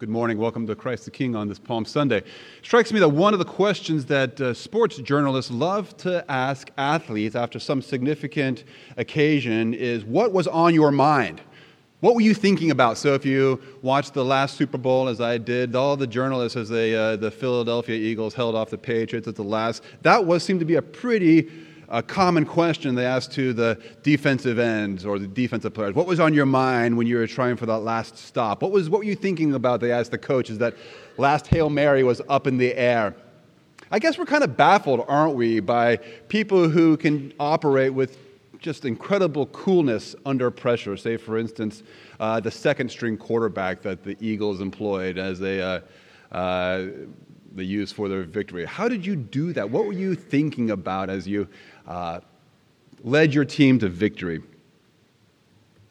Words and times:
good 0.00 0.08
morning. 0.08 0.38
Welcome 0.38 0.66
to 0.66 0.74
Christ 0.74 1.04
the 1.04 1.10
King 1.10 1.36
on 1.36 1.46
this 1.46 1.58
Palm 1.58 1.84
Sunday. 1.84 2.16
It 2.16 2.26
strikes 2.62 2.90
me 2.90 3.00
that 3.00 3.10
one 3.10 3.34
of 3.34 3.38
the 3.38 3.44
questions 3.44 4.06
that 4.06 4.40
uh, 4.40 4.54
sports 4.54 4.96
journalists 4.96 5.50
love 5.50 5.94
to 5.98 6.24
ask 6.30 6.70
athletes 6.78 7.36
after 7.36 7.58
some 7.58 7.82
significant 7.82 8.64
occasion 8.96 9.74
is 9.74 10.02
what 10.06 10.32
was 10.32 10.46
on 10.46 10.72
your 10.72 10.90
mind? 10.90 11.42
What 12.00 12.14
were 12.14 12.22
you 12.22 12.32
thinking 12.32 12.70
about? 12.70 12.96
So, 12.96 13.12
if 13.12 13.26
you 13.26 13.60
watched 13.82 14.14
the 14.14 14.24
last 14.24 14.56
Super 14.56 14.78
Bowl, 14.78 15.06
as 15.06 15.20
I 15.20 15.36
did, 15.36 15.76
all 15.76 15.98
the 15.98 16.06
journalists, 16.06 16.56
as 16.56 16.70
they, 16.70 16.96
uh, 16.96 17.16
the 17.16 17.30
Philadelphia 17.30 17.94
Eagles 17.94 18.32
held 18.32 18.54
off 18.54 18.70
the 18.70 18.78
Patriots 18.78 19.28
at 19.28 19.36
the 19.36 19.44
last, 19.44 19.82
that 20.00 20.24
was 20.24 20.42
seemed 20.42 20.60
to 20.60 20.66
be 20.66 20.76
a 20.76 20.82
pretty 20.82 21.50
a 21.90 22.02
common 22.02 22.44
question 22.44 22.94
they 22.94 23.04
asked 23.04 23.32
to 23.32 23.52
the 23.52 23.80
defensive 24.02 24.58
ends 24.58 25.04
or 25.04 25.18
the 25.18 25.26
defensive 25.26 25.74
players. 25.74 25.94
What 25.94 26.06
was 26.06 26.20
on 26.20 26.32
your 26.32 26.46
mind 26.46 26.96
when 26.96 27.06
you 27.06 27.16
were 27.16 27.26
trying 27.26 27.56
for 27.56 27.66
that 27.66 27.80
last 27.80 28.16
stop? 28.16 28.62
What, 28.62 28.70
was, 28.70 28.88
what 28.88 28.98
were 28.98 29.04
you 29.04 29.16
thinking 29.16 29.54
about? 29.54 29.80
They 29.80 29.90
asked 29.90 30.12
the 30.12 30.18
coaches 30.18 30.58
that 30.58 30.74
last 31.18 31.48
Hail 31.48 31.68
Mary 31.68 32.04
was 32.04 32.22
up 32.28 32.46
in 32.46 32.58
the 32.58 32.74
air. 32.74 33.14
I 33.90 33.98
guess 33.98 34.18
we're 34.18 34.26
kind 34.26 34.44
of 34.44 34.56
baffled, 34.56 35.04
aren't 35.08 35.34
we, 35.34 35.58
by 35.58 35.96
people 36.28 36.68
who 36.68 36.96
can 36.96 37.32
operate 37.40 37.92
with 37.92 38.18
just 38.60 38.84
incredible 38.84 39.46
coolness 39.46 40.14
under 40.24 40.50
pressure. 40.50 40.96
Say, 40.96 41.16
for 41.16 41.38
instance, 41.38 41.82
uh, 42.20 42.38
the 42.38 42.50
second 42.50 42.90
string 42.90 43.16
quarterback 43.16 43.82
that 43.82 44.04
the 44.04 44.16
Eagles 44.20 44.60
employed 44.60 45.18
as 45.18 45.40
they, 45.40 45.60
uh, 45.60 45.80
uh, 46.30 46.86
they 47.52 47.64
used 47.64 47.96
for 47.96 48.08
their 48.08 48.22
victory. 48.22 48.64
How 48.64 48.88
did 48.88 49.04
you 49.04 49.16
do 49.16 49.52
that? 49.54 49.68
What 49.68 49.86
were 49.86 49.92
you 49.92 50.14
thinking 50.14 50.70
about 50.70 51.10
as 51.10 51.26
you 51.26 51.48
uh, 51.90 52.20
led 53.02 53.34
your 53.34 53.44
team 53.44 53.78
to 53.80 53.88
victory? 53.88 54.40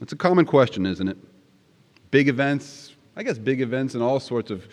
It's 0.01 0.13
a 0.13 0.15
common 0.15 0.45
question, 0.45 0.85
isn't 0.85 1.07
it? 1.07 1.17
Big 2.09 2.29
events, 2.29 2.95
I 3.15 3.23
guess 3.23 3.37
big 3.37 3.61
events 3.61 3.95
in 3.95 4.01
all 4.01 4.19
sorts 4.19 4.49
of 4.49 4.67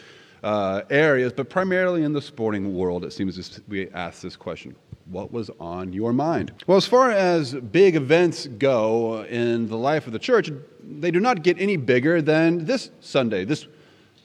uh, 0.45 0.83
areas, 0.89 1.33
but 1.33 1.51
primarily 1.51 2.05
in 2.05 2.12
the 2.12 2.23
sporting 2.23 2.75
world, 2.75 3.05
it 3.05 3.13
seems 3.13 3.60
we 3.66 3.91
ask 3.91 4.23
this 4.23 4.37
question 4.37 4.77
What 5.07 5.33
was 5.33 5.51
on 5.59 5.93
your 5.93 6.13
mind? 6.13 6.52
Well, 6.68 6.77
as 6.77 6.87
far 6.87 7.10
as 7.10 7.55
big 7.55 7.96
events 7.96 8.46
go 8.46 9.24
in 9.24 9.68
the 9.68 9.77
life 9.77 10.07
of 10.07 10.13
the 10.13 10.21
church, 10.21 10.51
they 10.80 11.11
do 11.11 11.18
not 11.18 11.43
get 11.43 11.61
any 11.61 11.77
bigger 11.77 12.23
than 12.23 12.65
this 12.65 12.90
Sunday. 13.01 13.45
This, 13.45 13.66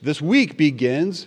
this 0.03 0.21
week 0.21 0.55
begins 0.55 1.25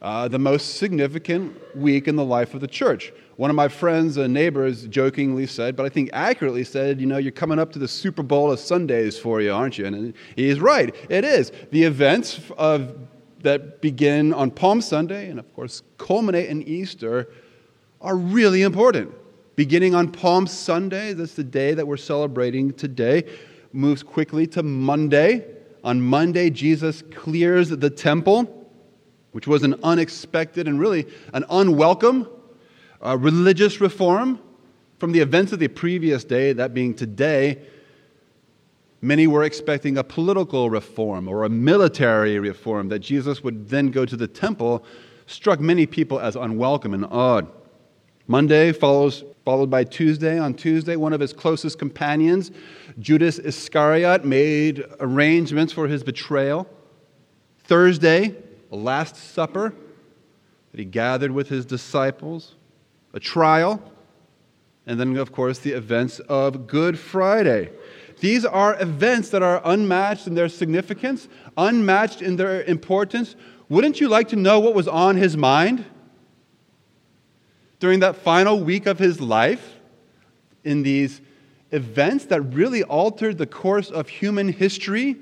uh, 0.00 0.28
the 0.28 0.38
most 0.38 0.76
significant 0.76 1.56
week 1.76 2.06
in 2.06 2.14
the 2.14 2.24
life 2.24 2.54
of 2.54 2.60
the 2.60 2.68
church. 2.68 3.12
One 3.38 3.50
of 3.50 3.54
my 3.54 3.68
friends 3.68 4.16
and 4.16 4.34
neighbors 4.34 4.88
jokingly 4.88 5.46
said, 5.46 5.76
but 5.76 5.86
I 5.86 5.90
think 5.90 6.10
accurately 6.12 6.64
said, 6.64 7.00
you 7.00 7.06
know, 7.06 7.18
you're 7.18 7.30
coming 7.30 7.60
up 7.60 7.70
to 7.74 7.78
the 7.78 7.86
Super 7.86 8.24
Bowl 8.24 8.50
of 8.50 8.58
Sundays 8.58 9.16
for 9.16 9.40
you, 9.40 9.52
aren't 9.52 9.78
you? 9.78 9.86
And 9.86 10.12
he's 10.34 10.58
right. 10.58 10.92
It 11.08 11.24
is. 11.24 11.52
The 11.70 11.84
events 11.84 12.40
of, 12.58 12.98
that 13.44 13.80
begin 13.80 14.34
on 14.34 14.50
Palm 14.50 14.80
Sunday 14.80 15.30
and, 15.30 15.38
of 15.38 15.54
course, 15.54 15.84
culminate 15.98 16.48
in 16.48 16.64
Easter 16.64 17.30
are 18.00 18.16
really 18.16 18.62
important. 18.62 19.14
Beginning 19.54 19.94
on 19.94 20.10
Palm 20.10 20.48
Sunday, 20.48 21.12
that's 21.12 21.34
the 21.34 21.44
day 21.44 21.74
that 21.74 21.86
we're 21.86 21.96
celebrating 21.96 22.72
today, 22.72 23.22
moves 23.72 24.02
quickly 24.02 24.48
to 24.48 24.64
Monday. 24.64 25.46
On 25.84 26.00
Monday, 26.00 26.50
Jesus 26.50 27.04
clears 27.12 27.68
the 27.68 27.88
temple 27.88 28.56
which 29.30 29.46
was 29.46 29.62
an 29.62 29.76
unexpected 29.84 30.66
and 30.66 30.80
really 30.80 31.06
an 31.34 31.44
unwelcome 31.50 32.28
uh, 33.04 33.16
religious 33.18 33.80
reform 33.80 34.40
from 34.98 35.12
the 35.12 35.20
events 35.20 35.52
of 35.52 35.58
the 35.58 35.68
previous 35.68 36.24
day, 36.24 36.52
that 36.52 36.74
being 36.74 36.94
today. 36.94 37.58
Many 39.00 39.28
were 39.28 39.44
expecting 39.44 39.96
a 39.96 40.02
political 40.02 40.70
reform 40.70 41.28
or 41.28 41.44
a 41.44 41.48
military 41.48 42.38
reform 42.40 42.88
that 42.88 42.98
Jesus 42.98 43.44
would 43.44 43.68
then 43.68 43.90
go 43.92 44.04
to 44.04 44.16
the 44.16 44.26
temple, 44.26 44.84
struck 45.26 45.60
many 45.60 45.86
people 45.86 46.18
as 46.18 46.34
unwelcome 46.34 46.94
and 46.94 47.04
odd. 47.06 47.48
Monday 48.26 48.72
follows, 48.72 49.24
followed 49.44 49.70
by 49.70 49.84
Tuesday. 49.84 50.38
On 50.38 50.52
Tuesday, 50.52 50.96
one 50.96 51.12
of 51.12 51.20
his 51.20 51.32
closest 51.32 51.78
companions, 51.78 52.50
Judas 52.98 53.38
Iscariot, 53.38 54.24
made 54.24 54.84
arrangements 54.98 55.72
for 55.72 55.86
his 55.86 56.02
betrayal. 56.02 56.68
Thursday, 57.64 58.34
Last 58.70 59.16
Supper 59.16 59.74
that 60.70 60.78
he 60.78 60.84
gathered 60.84 61.30
with 61.30 61.48
his 61.48 61.64
disciples, 61.64 62.54
a 63.12 63.20
trial, 63.20 63.82
and 64.86 64.98
then, 64.98 65.16
of 65.16 65.32
course, 65.32 65.58
the 65.58 65.72
events 65.72 66.18
of 66.20 66.66
Good 66.66 66.98
Friday. 66.98 67.70
These 68.20 68.44
are 68.44 68.80
events 68.80 69.30
that 69.30 69.42
are 69.42 69.60
unmatched 69.64 70.26
in 70.26 70.34
their 70.34 70.48
significance, 70.48 71.28
unmatched 71.56 72.22
in 72.22 72.36
their 72.36 72.62
importance. 72.62 73.36
Wouldn't 73.68 74.00
you 74.00 74.08
like 74.08 74.28
to 74.28 74.36
know 74.36 74.60
what 74.60 74.74
was 74.74 74.88
on 74.88 75.16
his 75.16 75.36
mind 75.36 75.84
during 77.78 78.00
that 78.00 78.16
final 78.16 78.58
week 78.60 78.86
of 78.86 78.98
his 78.98 79.20
life 79.20 79.76
in 80.64 80.82
these 80.82 81.20
events 81.70 82.24
that 82.26 82.40
really 82.40 82.82
altered 82.82 83.38
the 83.38 83.46
course 83.46 83.90
of 83.90 84.08
human 84.08 84.48
history? 84.48 85.16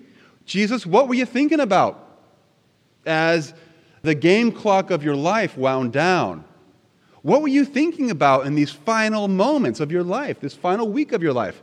Jesus, 0.46 0.86
what 0.86 1.08
were 1.08 1.14
you 1.14 1.26
thinking 1.26 1.60
about? 1.60 2.06
as 3.06 3.54
the 4.02 4.14
game 4.14 4.52
clock 4.52 4.90
of 4.90 5.02
your 5.02 5.16
life 5.16 5.56
wound 5.56 5.92
down? 5.92 6.44
What 7.26 7.42
were 7.42 7.48
you 7.48 7.64
thinking 7.64 8.12
about 8.12 8.46
in 8.46 8.54
these 8.54 8.70
final 8.70 9.26
moments 9.26 9.80
of 9.80 9.90
your 9.90 10.04
life, 10.04 10.38
this 10.38 10.54
final 10.54 10.88
week 10.88 11.10
of 11.10 11.24
your 11.24 11.32
life? 11.32 11.60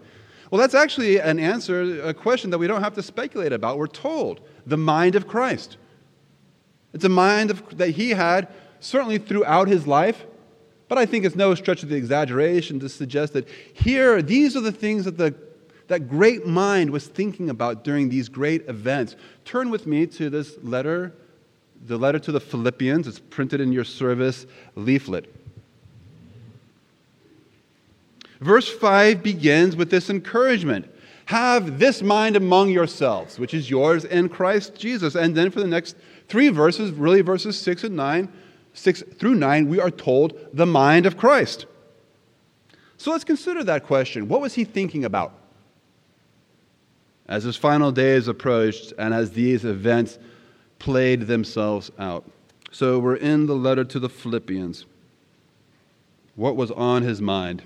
Well, 0.51 0.59
that's 0.59 0.73
actually 0.75 1.21
an 1.21 1.39
answer, 1.39 2.05
a 2.05 2.13
question 2.13 2.49
that 2.49 2.57
we 2.57 2.67
don't 2.67 2.83
have 2.83 2.95
to 2.95 3.01
speculate 3.01 3.53
about. 3.53 3.77
We're 3.77 3.87
told 3.87 4.41
the 4.67 4.75
mind 4.75 5.15
of 5.15 5.25
Christ. 5.25 5.77
It's 6.91 7.05
a 7.05 7.09
mind 7.09 7.49
of, 7.49 7.77
that 7.77 7.91
he 7.91 8.09
had 8.09 8.49
certainly 8.81 9.17
throughout 9.17 9.69
his 9.69 9.87
life, 9.87 10.25
but 10.89 10.97
I 10.97 11.05
think 11.05 11.23
it's 11.23 11.37
no 11.37 11.55
stretch 11.55 11.81
of 11.81 11.87
the 11.87 11.95
exaggeration 11.95 12.81
to 12.81 12.89
suggest 12.89 13.31
that 13.31 13.47
here, 13.71 14.21
these 14.21 14.57
are 14.57 14.61
the 14.61 14.73
things 14.73 15.05
that 15.05 15.17
the 15.17 15.33
that 15.87 16.09
great 16.09 16.45
mind 16.45 16.89
was 16.89 17.07
thinking 17.07 17.49
about 17.49 17.85
during 17.85 18.09
these 18.09 18.27
great 18.27 18.67
events. 18.67 19.15
Turn 19.45 19.69
with 19.69 19.87
me 19.87 20.07
to 20.07 20.29
this 20.29 20.57
letter 20.61 21.13
the 21.85 21.97
letter 21.97 22.19
to 22.19 22.33
the 22.33 22.39
Philippians. 22.41 23.07
It's 23.07 23.19
printed 23.19 23.61
in 23.61 23.71
your 23.71 23.83
service 23.85 24.45
leaflet. 24.75 25.42
Verse 28.43 28.69
5 28.69 29.23
begins 29.23 29.77
with 29.77 29.89
this 29.89 30.09
encouragement 30.09 30.93
Have 31.27 31.79
this 31.79 32.01
mind 32.01 32.35
among 32.35 32.71
yourselves, 32.71 33.39
which 33.39 33.53
is 33.53 33.69
yours 33.69 34.03
in 34.03 34.27
Christ 34.27 34.75
Jesus. 34.75 35.15
And 35.15 35.33
then 35.33 35.49
for 35.49 35.61
the 35.61 35.67
next 35.67 35.95
three 36.27 36.49
verses, 36.49 36.91
really 36.91 37.21
verses 37.21 37.57
6 37.57 37.85
and 37.85 37.95
9, 37.95 38.31
6 38.73 39.03
through 39.17 39.35
9, 39.35 39.69
we 39.69 39.79
are 39.79 39.89
told 39.89 40.37
the 40.51 40.65
mind 40.65 41.05
of 41.05 41.15
Christ. 41.15 41.67
So 42.97 43.11
let's 43.11 43.23
consider 43.23 43.63
that 43.63 43.85
question. 43.85 44.27
What 44.27 44.41
was 44.41 44.55
he 44.55 44.65
thinking 44.65 45.05
about? 45.05 45.33
As 47.29 47.45
his 47.45 47.55
final 47.55 47.93
days 47.93 48.27
approached 48.27 48.91
and 48.99 49.13
as 49.13 49.31
these 49.31 49.63
events 49.63 50.19
played 50.79 51.27
themselves 51.27 51.91
out. 51.97 52.29
So 52.71 52.99
we're 52.99 53.15
in 53.15 53.45
the 53.45 53.55
letter 53.55 53.85
to 53.85 53.99
the 53.99 54.09
Philippians. 54.09 54.85
What 56.35 56.57
was 56.57 56.71
on 56.71 57.03
his 57.03 57.21
mind? 57.21 57.63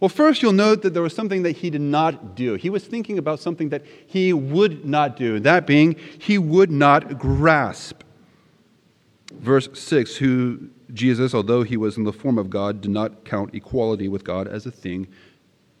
Well, 0.00 0.08
first, 0.08 0.40
you'll 0.40 0.52
note 0.52 0.80
that 0.82 0.94
there 0.94 1.02
was 1.02 1.14
something 1.14 1.42
that 1.42 1.58
he 1.58 1.68
did 1.68 1.82
not 1.82 2.34
do. 2.34 2.54
He 2.54 2.70
was 2.70 2.84
thinking 2.84 3.18
about 3.18 3.38
something 3.38 3.68
that 3.68 3.84
he 4.06 4.32
would 4.32 4.86
not 4.86 5.16
do, 5.16 5.38
that 5.40 5.66
being, 5.66 5.94
he 6.18 6.38
would 6.38 6.70
not 6.70 7.18
grasp. 7.18 8.02
Verse 9.32 9.68
6 9.74 10.16
Who 10.16 10.70
Jesus, 10.92 11.34
although 11.34 11.62
he 11.62 11.76
was 11.76 11.96
in 11.96 12.04
the 12.04 12.12
form 12.12 12.38
of 12.38 12.48
God, 12.50 12.80
did 12.80 12.90
not 12.90 13.24
count 13.24 13.54
equality 13.54 14.08
with 14.08 14.24
God 14.24 14.48
as 14.48 14.66
a 14.66 14.70
thing 14.70 15.06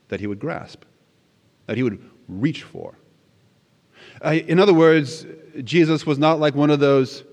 that 0.08 0.20
he 0.20 0.26
would 0.26 0.38
grasp, 0.38 0.84
that 1.66 1.76
he 1.76 1.82
would 1.82 1.98
reach 2.28 2.62
for. 2.62 2.94
Uh, 4.24 4.34
in 4.46 4.58
other 4.58 4.74
words, 4.74 5.26
Jesus 5.64 6.04
was 6.04 6.18
not 6.18 6.38
like 6.38 6.54
one 6.54 6.70
of 6.70 6.78
those 6.78 7.24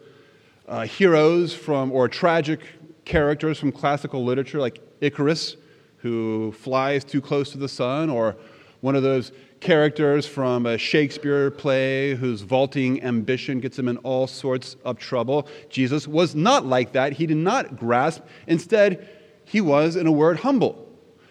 uh, 0.67 0.81
heroes 0.81 1.53
from, 1.53 1.91
or 1.91 2.07
tragic 2.07 2.61
characters 3.05 3.59
from 3.59 3.71
classical 3.71 4.23
literature 4.23 4.59
like 4.59 4.79
Icarus, 5.01 5.57
who 5.97 6.51
flies 6.51 7.03
too 7.03 7.21
close 7.21 7.51
to 7.51 7.57
the 7.57 7.69
sun, 7.69 8.09
or 8.09 8.35
one 8.81 8.95
of 8.95 9.03
those 9.03 9.31
characters 9.59 10.27
from 10.27 10.65
a 10.65 10.77
Shakespeare 10.77 11.49
play 11.49 12.13
whose 12.13 12.41
vaulting 12.41 13.03
ambition 13.03 13.59
gets 13.59 13.77
him 13.77 13.87
in 13.87 13.97
all 13.97 14.27
sorts 14.27 14.75
of 14.85 14.99
trouble. 14.99 15.47
Jesus 15.69 16.07
was 16.07 16.35
not 16.35 16.65
like 16.65 16.91
that. 16.93 17.13
He 17.13 17.25
did 17.25 17.37
not 17.37 17.77
grasp. 17.77 18.21
Instead, 18.45 19.07
he 19.45 19.61
was, 19.61 19.95
in 19.95 20.05
a 20.05 20.11
word, 20.11 20.39
humble. 20.39 20.87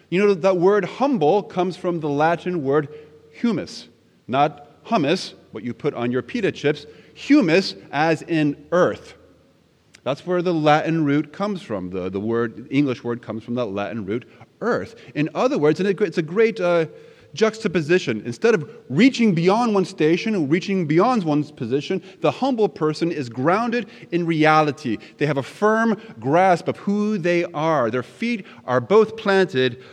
You 0.09 0.25
know, 0.25 0.33
that 0.33 0.57
word 0.57 0.85
humble 0.85 1.43
comes 1.43 1.77
from 1.77 1.99
the 1.99 2.09
Latin 2.09 2.63
word 2.63 2.89
humus, 3.31 3.87
not 4.27 4.83
hummus, 4.85 5.33
what 5.51 5.63
you 5.63 5.73
put 5.73 5.93
on 5.93 6.11
your 6.11 6.21
pita 6.21 6.51
chips, 6.51 6.85
humus 7.13 7.75
as 7.91 8.21
in 8.23 8.67
earth. 8.71 9.15
That's 10.07 10.25
where 10.25 10.41
the 10.41 10.53
Latin 10.53 11.03
root 11.03 11.33
comes 11.33 11.61
from. 11.61 11.89
The, 11.89 12.09
the 12.09 12.21
word, 12.21 12.65
English 12.71 13.03
word 13.03 13.21
comes 13.21 13.43
from 13.43 13.55
that 13.55 13.65
Latin 13.65 14.05
root, 14.05 14.25
earth. 14.61 14.95
In 15.15 15.27
other 15.35 15.57
words, 15.57 15.81
and 15.81 15.89
it's 15.99 16.17
a 16.17 16.21
great 16.21 16.61
uh, 16.61 16.85
juxtaposition. 17.33 18.21
Instead 18.25 18.55
of 18.55 18.71
reaching 18.87 19.35
beyond 19.35 19.73
one's 19.73 19.89
station 19.89 20.33
and 20.33 20.49
reaching 20.49 20.87
beyond 20.87 21.25
one's 21.25 21.51
position, 21.51 22.01
the 22.21 22.31
humble 22.31 22.69
person 22.69 23.11
is 23.11 23.27
grounded 23.27 23.89
in 24.11 24.25
reality. 24.25 24.97
They 25.17 25.25
have 25.25 25.39
a 25.39 25.43
firm 25.43 26.01
grasp 26.21 26.69
of 26.69 26.77
who 26.77 27.17
they 27.17 27.43
are. 27.43 27.91
Their 27.91 28.01
feet 28.01 28.45
are 28.63 28.79
both 28.79 29.17
planted 29.17 29.83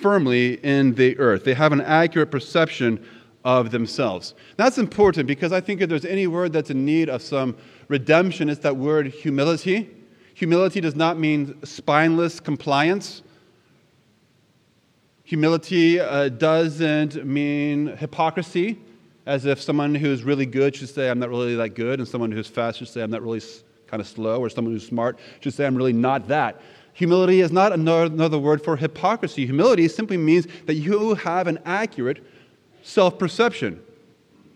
firmly 0.00 0.54
in 0.64 0.94
the 0.94 1.18
earth. 1.18 1.44
They 1.44 1.52
have 1.52 1.72
an 1.72 1.82
accurate 1.82 2.30
perception 2.30 3.04
of 3.44 3.72
themselves. 3.72 4.34
That's 4.56 4.78
important 4.78 5.26
because 5.26 5.52
I 5.52 5.60
think 5.60 5.80
if 5.80 5.88
there's 5.88 6.04
any 6.04 6.26
word 6.26 6.52
that's 6.52 6.70
in 6.70 6.84
need 6.84 7.08
of 7.08 7.22
some 7.22 7.56
redemption, 7.92 8.48
is 8.48 8.58
that 8.60 8.76
word 8.76 9.06
humility. 9.06 9.88
Humility 10.34 10.80
does 10.80 10.96
not 10.96 11.18
mean 11.18 11.62
spineless 11.62 12.40
compliance. 12.40 13.22
Humility 15.24 16.00
uh, 16.00 16.30
doesn't 16.30 17.24
mean 17.24 17.88
hypocrisy, 17.98 18.78
as 19.26 19.44
if 19.44 19.60
someone 19.60 19.94
who's 19.94 20.24
really 20.24 20.46
good 20.46 20.74
should 20.74 20.88
say, 20.88 21.10
I'm 21.10 21.18
not 21.18 21.28
really 21.28 21.54
that 21.54 21.74
good, 21.74 22.00
and 22.00 22.08
someone 22.08 22.32
who's 22.32 22.48
fast 22.48 22.78
should 22.78 22.88
say, 22.88 23.02
I'm 23.02 23.10
not 23.10 23.22
really 23.22 23.42
kind 23.86 24.00
of 24.00 24.08
slow, 24.08 24.40
or 24.40 24.48
someone 24.48 24.72
who's 24.72 24.86
smart 24.86 25.18
should 25.40 25.54
say, 25.54 25.66
I'm 25.66 25.76
really 25.76 25.92
not 25.92 26.28
that. 26.28 26.60
Humility 26.94 27.40
is 27.42 27.52
not 27.52 27.72
another 27.72 28.38
word 28.38 28.64
for 28.64 28.76
hypocrisy. 28.76 29.44
Humility 29.44 29.86
simply 29.88 30.16
means 30.16 30.46
that 30.66 30.74
you 30.74 31.14
have 31.14 31.46
an 31.46 31.58
accurate 31.66 32.24
self 32.82 33.18
perception. 33.18 33.82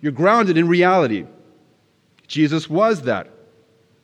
You're 0.01 0.13
grounded 0.13 0.57
in 0.57 0.69
reality. 0.69 1.27
Jesus 2.27 2.69
was 2.69 3.03
that. 3.03 3.31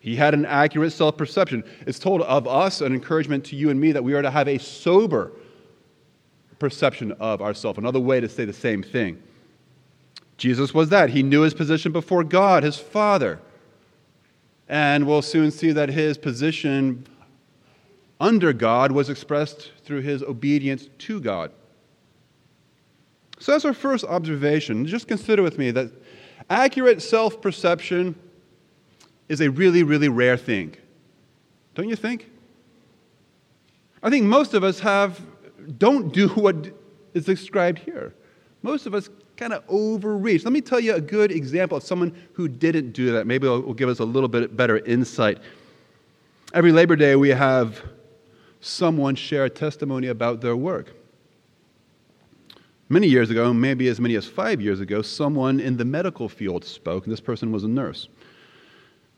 He 0.00 0.16
had 0.16 0.34
an 0.34 0.44
accurate 0.46 0.92
self 0.92 1.16
perception. 1.16 1.62
It's 1.86 1.98
told 1.98 2.22
of 2.22 2.48
us, 2.48 2.80
an 2.80 2.92
encouragement 2.92 3.44
to 3.46 3.56
you 3.56 3.70
and 3.70 3.80
me, 3.80 3.92
that 3.92 4.02
we 4.02 4.14
are 4.14 4.22
to 4.22 4.30
have 4.30 4.48
a 4.48 4.58
sober 4.58 5.32
perception 6.58 7.12
of 7.12 7.40
ourselves. 7.40 7.78
Another 7.78 8.00
way 8.00 8.20
to 8.20 8.28
say 8.28 8.44
the 8.44 8.52
same 8.52 8.82
thing. 8.82 9.22
Jesus 10.36 10.74
was 10.74 10.88
that. 10.88 11.10
He 11.10 11.22
knew 11.22 11.42
his 11.42 11.54
position 11.54 11.92
before 11.92 12.24
God, 12.24 12.62
his 12.62 12.76
Father. 12.76 13.40
And 14.68 15.06
we'll 15.06 15.22
soon 15.22 15.50
see 15.50 15.72
that 15.72 15.88
his 15.88 16.18
position 16.18 17.06
under 18.20 18.52
God 18.52 18.92
was 18.92 19.08
expressed 19.08 19.70
through 19.84 20.00
his 20.00 20.22
obedience 20.22 20.88
to 20.98 21.20
God. 21.20 21.52
So 23.38 23.52
that's 23.52 23.64
our 23.64 23.74
first 23.74 24.04
observation. 24.04 24.86
Just 24.86 25.08
consider 25.08 25.42
with 25.42 25.58
me 25.58 25.72
that 25.72 25.92
accurate 26.48 27.02
self 27.02 27.40
perception 27.40 28.14
is 29.28 29.40
a 29.40 29.50
really, 29.50 29.82
really 29.82 30.08
rare 30.08 30.36
thing. 30.36 30.76
Don't 31.74 31.88
you 31.88 31.96
think? 31.96 32.30
I 34.02 34.10
think 34.10 34.26
most 34.26 34.54
of 34.54 34.64
us 34.64 34.80
have 34.80 35.20
don't 35.78 36.12
do 36.12 36.28
what 36.34 36.70
is 37.14 37.24
described 37.24 37.78
here. 37.78 38.14
Most 38.62 38.86
of 38.86 38.94
us 38.94 39.08
kind 39.36 39.52
of 39.52 39.64
overreach. 39.68 40.44
Let 40.44 40.52
me 40.52 40.60
tell 40.60 40.80
you 40.80 40.94
a 40.94 41.00
good 41.00 41.32
example 41.32 41.76
of 41.76 41.82
someone 41.82 42.14
who 42.34 42.48
didn't 42.48 42.92
do 42.92 43.12
that. 43.12 43.26
Maybe 43.26 43.46
it 43.46 43.50
will 43.50 43.74
give 43.74 43.88
us 43.88 43.98
a 43.98 44.04
little 44.04 44.28
bit 44.28 44.56
better 44.56 44.78
insight. 44.78 45.38
Every 46.54 46.70
Labor 46.70 46.96
Day, 46.96 47.16
we 47.16 47.30
have 47.30 47.82
someone 48.60 49.14
share 49.14 49.46
a 49.46 49.50
testimony 49.50 50.08
about 50.08 50.40
their 50.40 50.56
work. 50.56 50.94
Many 52.92 53.06
years 53.06 53.30
ago, 53.30 53.54
maybe 53.54 53.88
as 53.88 53.98
many 53.98 54.16
as 54.16 54.26
five 54.26 54.60
years 54.60 54.80
ago, 54.80 55.00
someone 55.00 55.60
in 55.60 55.78
the 55.78 55.84
medical 55.86 56.28
field 56.28 56.62
spoke, 56.62 57.04
and 57.04 57.12
this 57.12 57.22
person 57.22 57.50
was 57.50 57.64
a 57.64 57.68
nurse. 57.68 58.10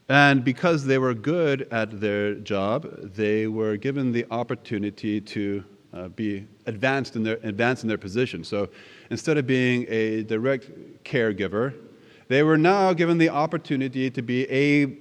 And 0.09 0.45
because 0.45 0.85
they 0.85 0.97
were 0.97 1.13
good 1.13 1.67
at 1.73 2.01
their 2.01 2.37
job, 2.37 2.87
they 3.17 3.49
were 3.49 3.77
given 3.77 4.13
the 4.13 4.27
opportunity 4.31 5.21
to 5.23 5.65
uh, 5.93 6.07
be 6.07 6.47
advanced 6.67 7.17
in, 7.17 7.25
their, 7.25 7.41
advanced 7.43 7.83
in 7.83 7.89
their 7.89 7.99
position. 7.99 8.45
So 8.45 8.69
instead 9.11 9.39
of 9.39 9.47
being 9.49 9.87
a 9.89 10.23
direct 10.23 10.71
caregiver, 11.03 11.75
they 12.29 12.45
were 12.45 12.57
now 12.57 12.93
given 12.93 13.19
the 13.19 13.31
opportunity 13.31 14.09
to 14.09 14.23
be 14.23 14.49
a 14.53 14.97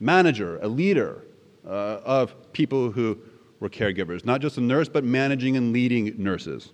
manager, 0.00 0.58
a 0.60 0.68
leader 0.68 1.22
uh, 1.66 2.00
of 2.04 2.52
people 2.52 2.90
who 2.90 3.16
were 3.58 3.70
caregivers, 3.70 4.26
not 4.26 4.42
just 4.42 4.58
a 4.58 4.60
nurse, 4.60 4.90
but 4.90 5.02
managing 5.02 5.56
and 5.56 5.72
leading 5.72 6.14
nurses. 6.18 6.72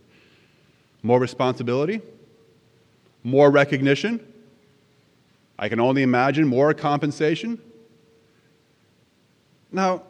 More 1.02 1.18
responsibility, 1.18 2.02
more 3.22 3.50
recognition. 3.50 4.20
I 5.58 5.68
can 5.68 5.80
only 5.80 6.02
imagine 6.02 6.46
more 6.46 6.72
compensation. 6.74 7.60
Now, 9.72 10.02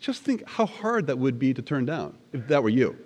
just 0.00 0.22
think 0.22 0.48
how 0.48 0.66
hard 0.66 1.06
that 1.06 1.18
would 1.18 1.38
be 1.38 1.54
to 1.54 1.62
turn 1.62 1.86
down 1.86 2.18
if 2.32 2.48
that 2.48 2.62
were 2.62 2.68
you. 2.68 2.96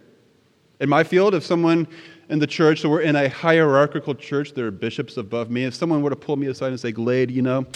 In 0.80 0.88
my 0.88 1.04
field, 1.04 1.34
if 1.34 1.44
someone 1.44 1.86
in 2.28 2.38
the 2.38 2.46
church, 2.46 2.80
so 2.80 2.88
we're 2.88 3.02
in 3.02 3.16
a 3.16 3.28
hierarchical 3.28 4.14
church, 4.14 4.52
there 4.52 4.66
are 4.66 4.70
bishops 4.70 5.16
above 5.16 5.50
me. 5.50 5.64
If 5.64 5.74
someone 5.74 6.02
were 6.02 6.10
to 6.10 6.16
pull 6.16 6.36
me 6.36 6.48
aside 6.48 6.68
and 6.68 6.80
say, 6.80 6.92
Glade, 6.92 7.30
you 7.30 7.42
know, 7.42 7.66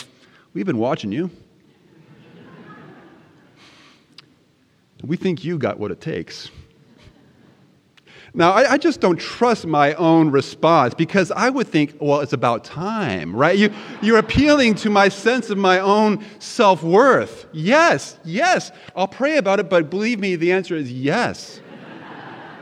we've 0.54 0.66
been 0.66 0.78
watching 0.78 1.12
you. 1.12 1.30
We 5.02 5.16
think 5.16 5.42
you 5.44 5.56
got 5.56 5.78
what 5.78 5.90
it 5.90 6.02
takes. 6.02 6.50
Now, 8.32 8.52
I, 8.52 8.72
I, 8.72 8.78
just 8.78 9.00
don't 9.00 9.18
trust 9.18 9.66
my 9.66 9.94
own 9.94 10.30
response 10.30 10.94
because 10.94 11.32
I 11.32 11.50
would 11.50 11.66
think, 11.66 11.96
well, 12.00 12.20
it's 12.20 12.32
about 12.32 12.62
time, 12.64 13.34
right? 13.34 13.58
You, 13.58 13.72
you're 14.02 14.18
appealing 14.18 14.76
to 14.76 14.90
my 14.90 15.08
sense 15.08 15.50
of 15.50 15.58
my 15.58 15.80
own 15.80 16.24
self 16.38 16.82
worth. 16.84 17.46
Yes, 17.52 18.18
yes. 18.24 18.70
I'll 18.94 19.08
pray 19.08 19.38
about 19.38 19.58
it, 19.58 19.68
but 19.68 19.90
believe 19.90 20.20
me, 20.20 20.36
the 20.36 20.52
answer 20.52 20.76
is 20.76 20.92
yes. 20.92 21.60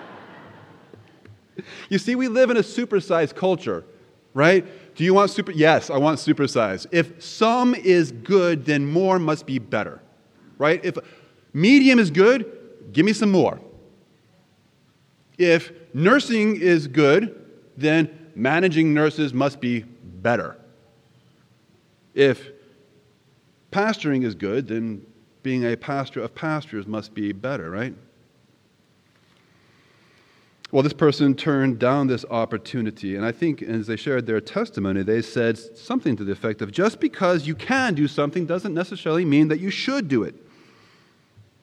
you 1.91 1.99
see, 1.99 2.15
we 2.15 2.29
live 2.29 2.49
in 2.49 2.57
a 2.57 2.63
supersized 2.63 3.35
culture, 3.35 3.85
right? 4.33 4.67
Do 4.95 5.05
you 5.05 5.13
want 5.13 5.31
super? 5.31 5.53
Yes, 5.53 5.91
I 5.91 5.99
want 5.99 6.19
supersize. 6.19 6.87
If 6.91 7.23
some 7.23 7.75
is 7.75 8.11
good, 8.11 8.65
then 8.65 8.87
more 8.87 9.19
must 9.19 9.45
be 9.45 9.59
better, 9.59 10.01
right? 10.57 10.83
If 10.83 10.97
medium 11.53 11.99
is 11.99 12.11
good, 12.11 12.51
give 12.91 13.05
me 13.05 13.13
some 13.13 13.31
more. 13.31 13.61
If 15.39 15.73
nursing 15.95 16.61
is 16.61 16.89
good, 16.89 17.47
then 17.77 18.31
managing 18.35 18.93
nurses 18.93 19.33
must 19.33 19.61
be 19.61 19.81
better. 19.81 20.57
If 22.15 22.49
pastoring 23.73 24.25
is 24.25 24.35
good, 24.35 24.67
then 24.67 25.07
being 25.43 25.65
a 25.65 25.77
pastor 25.77 26.21
of 26.21 26.35
pastors 26.35 26.87
must 26.87 27.15
be 27.15 27.33
better, 27.33 27.71
right? 27.71 27.95
Well, 30.71 30.83
this 30.83 30.93
person 30.93 31.35
turned 31.35 31.79
down 31.79 32.09
this 32.09 32.27
opportunity, 32.29 33.17
and 33.17 33.25
I 33.25 33.33
think 33.33 33.63
as 33.63 33.87
they 33.87 33.97
shared 33.97 34.27
their 34.27 34.41
testimony, 34.41 35.03
they 35.03 35.23
said 35.23 35.57
something 35.79 36.15
to 36.17 36.25
the 36.25 36.33
effect 36.33 36.61
of 36.61 36.73
just 36.73 37.01
because 37.01 37.47
you 37.47 37.55
can 37.55 37.95
do 37.95 38.07
something 38.07 38.45
doesn't 38.45 38.75
necessarily 38.75 39.25
mean 39.25 39.49
that 39.49 39.61
you 39.61 39.71
should 39.71 40.09
do 40.09 40.25
it. 40.25 40.35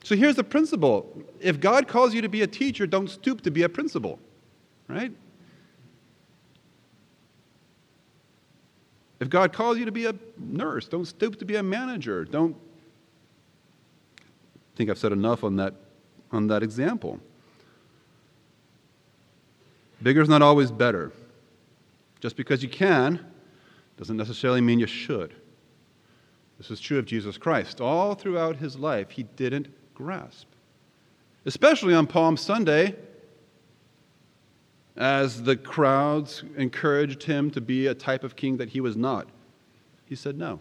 So 0.06 0.16
here's 0.16 0.36
the 0.36 0.44
principle 0.44 1.20
if 1.40 1.60
God 1.60 1.88
calls 1.88 2.14
you 2.14 2.22
to 2.22 2.30
be 2.30 2.44
a 2.44 2.48
teacher, 2.48 2.86
don't 2.86 3.10
stoop 3.10 3.42
to 3.42 3.50
be 3.50 3.64
a 3.64 3.70
principal, 3.70 4.20
right? 4.88 5.12
If 9.20 9.32
God 9.32 9.52
calls 9.52 9.80
you 9.80 9.86
to 9.86 9.92
be 9.92 10.06
a 10.06 10.14
nurse, 10.38 10.88
don't 10.88 11.06
stoop 11.06 11.40
to 11.40 11.46
be 11.46 11.56
a 11.56 11.64
manager. 11.64 12.24
Don't 12.24 12.56
I 14.20 14.78
think 14.78 14.92
I've 14.92 15.00
said 15.00 15.12
enough 15.12 15.44
on 15.44 15.56
that 15.56 15.74
on 16.32 16.46
that 16.48 16.62
example. 16.62 17.20
Bigger 20.04 20.22
is 20.22 20.30
not 20.30 20.44
always 20.44 20.70
better. 20.70 21.14
Just 22.20 22.36
because 22.36 22.62
you 22.62 22.70
can 22.70 23.26
doesn't 23.98 24.18
necessarily 24.18 24.62
mean 24.62 24.78
you 24.78 24.86
should. 24.86 25.34
This 26.60 26.70
is 26.70 26.80
true 26.80 27.00
of 27.00 27.08
Jesus 27.08 27.40
Christ. 27.40 27.82
All 27.82 28.14
throughout 28.14 28.58
his 28.58 28.78
life, 28.78 29.10
he 29.10 29.24
didn't 29.24 29.68
grasp. 29.96 30.48
Especially 31.46 31.94
on 31.94 32.06
Palm 32.06 32.38
Sunday, 32.38 32.96
as 34.96 35.44
the 35.44 35.56
crowds 35.56 36.44
encouraged 36.56 37.24
him 37.24 37.52
to 37.52 37.62
be 37.62 37.88
a 37.88 37.94
type 37.94 38.24
of 38.24 38.36
king 38.36 38.58
that 38.58 38.70
he 38.70 38.82
was 38.82 38.96
not. 38.96 39.28
He 40.06 40.16
said 40.16 40.38
no. 40.38 40.60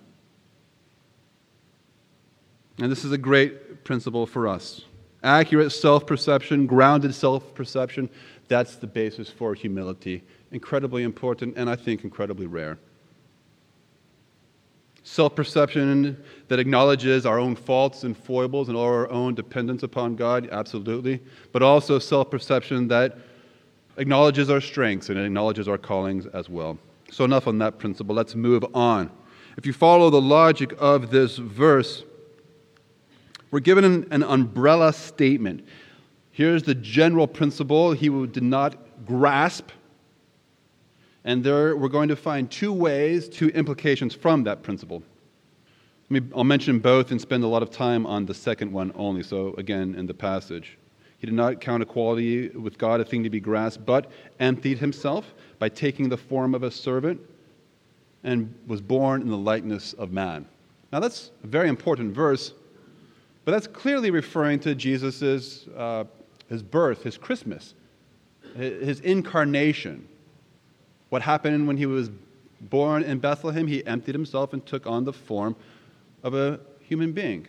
And 2.79 2.91
this 2.91 3.05
is 3.05 3.13
a 3.13 3.19
great 3.19 3.85
principle 3.85 4.27
for 4.27 4.49
us. 4.49 4.83
Accurate 5.23 5.73
self 5.73 6.07
perception, 6.07 6.67
grounded 6.67 7.15
self 7.15 7.55
perception, 7.55 8.11
that's 8.49 8.77
the 8.77 8.87
basis 8.87 9.31
for 9.31 9.55
humility. 9.55 10.23
Incredibly 10.51 11.03
important, 11.03 11.57
and 11.57 11.71
I 11.71 11.77
think 11.77 12.05
incredibly 12.05 12.47
rare 12.47 12.79
self 15.05 15.37
perception 15.37 16.21
that 16.49 16.59
acknowledges 16.59 17.25
our 17.25 17.39
own 17.39 17.55
faults 17.55 18.03
and 18.03 18.17
foibles 18.17 18.69
and 18.69 18.77
all 18.77 18.87
our 18.87 19.09
own 19.11 19.35
dependence 19.35 19.83
upon 19.85 20.17
God, 20.17 20.49
absolutely, 20.51 21.21
but 21.53 21.63
also 21.63 21.99
self 22.01 22.31
perception 22.31 22.89
that 22.89 23.17
acknowledges 23.97 24.51
our 24.51 24.61
strengths 24.61 25.11
and 25.11 25.19
acknowledges 25.19 25.69
our 25.69 25.79
callings 25.79 26.27
as 26.27 26.49
well. 26.49 26.77
So, 27.13 27.25
enough 27.25 27.47
on 27.47 27.59
that 27.59 27.79
principle. 27.79 28.15
Let's 28.15 28.35
move 28.35 28.65
on. 28.75 29.11
If 29.57 29.67
you 29.67 29.73
follow 29.73 30.11
the 30.11 30.21
logic 30.21 30.75
of 30.79 31.11
this 31.11 31.37
verse, 31.37 32.03
we're 33.53 33.61
given 33.61 33.85
an, 33.85 34.09
an 34.11 34.25
umbrella 34.25 34.93
statement. 34.93 35.65
Here's 36.33 36.65
the 36.65 36.75
general 36.75 37.29
principle 37.29 37.93
he 37.93 38.09
did 38.09 38.43
not 38.43 39.07
grasp. 39.07 39.69
And 41.25 41.43
there 41.43 41.77
we're 41.77 41.89
going 41.89 42.09
to 42.09 42.17
find 42.17 42.51
two 42.51 42.73
ways, 42.73 43.29
two 43.29 43.49
implications 43.49 44.15
from 44.15 44.45
that 44.45 44.63
principle. 44.63 45.03
I'll 46.35 46.45
mention 46.45 46.79
both 46.79 47.11
and 47.11 47.21
spend 47.21 47.45
a 47.45 47.47
lot 47.47 47.63
of 47.63 47.71
time 47.71 48.07
on 48.07 48.27
the 48.27 48.35
second 48.35 48.71
one 48.73 48.93
only. 48.95 49.23
So, 49.23 49.55
again, 49.57 49.95
in 49.95 50.07
the 50.07 50.15
passage. 50.15 50.77
He 51.19 51.27
did 51.27 51.35
not 51.35 51.61
count 51.61 51.83
equality 51.83 52.49
with 52.49 52.77
God 52.77 53.01
a 53.01 53.05
thing 53.05 53.23
to 53.23 53.31
be 53.31 53.41
grasped, 53.41 53.87
but 53.87 54.11
emptied 54.39 54.79
himself 54.79 55.33
by 55.59 55.71
taking 55.71 56.11
the 56.11 56.19
form 56.19 56.55
of 56.55 56.63
a 56.63 56.71
servant 56.71 57.19
and 58.23 58.55
was 58.67 58.83
born 58.83 59.23
in 59.23 59.29
the 59.29 59.37
likeness 59.37 59.95
of 59.95 60.13
man. 60.13 60.47
Now, 60.93 61.01
that's 61.01 61.31
a 61.43 61.47
very 61.47 61.71
important 61.71 62.15
verse, 62.15 62.53
but 63.47 63.53
that's 63.53 63.67
clearly 63.67 64.11
referring 64.11 64.61
to 64.61 64.75
Jesus' 64.75 65.67
uh, 65.77 66.05
his 66.49 66.63
birth, 66.63 67.03
his 67.03 67.17
Christmas, 67.17 67.75
his 68.55 69.01
incarnation. 69.01 70.07
What 71.15 71.23
happened 71.23 71.69
when 71.69 71.77
he 71.77 71.87
was 71.87 72.11
born 72.61 73.05
in 73.05 73.21
Bethlehem? 73.21 73.69
He 73.69 73.87
emptied 73.87 74.17
himself 74.17 74.53
and 74.53 74.67
took 74.67 74.85
on 74.85 75.05
the 75.05 75.13
form 75.13 75.55
of 76.25 76.35
a 76.35 76.59
human 76.81 77.13
being. 77.13 77.47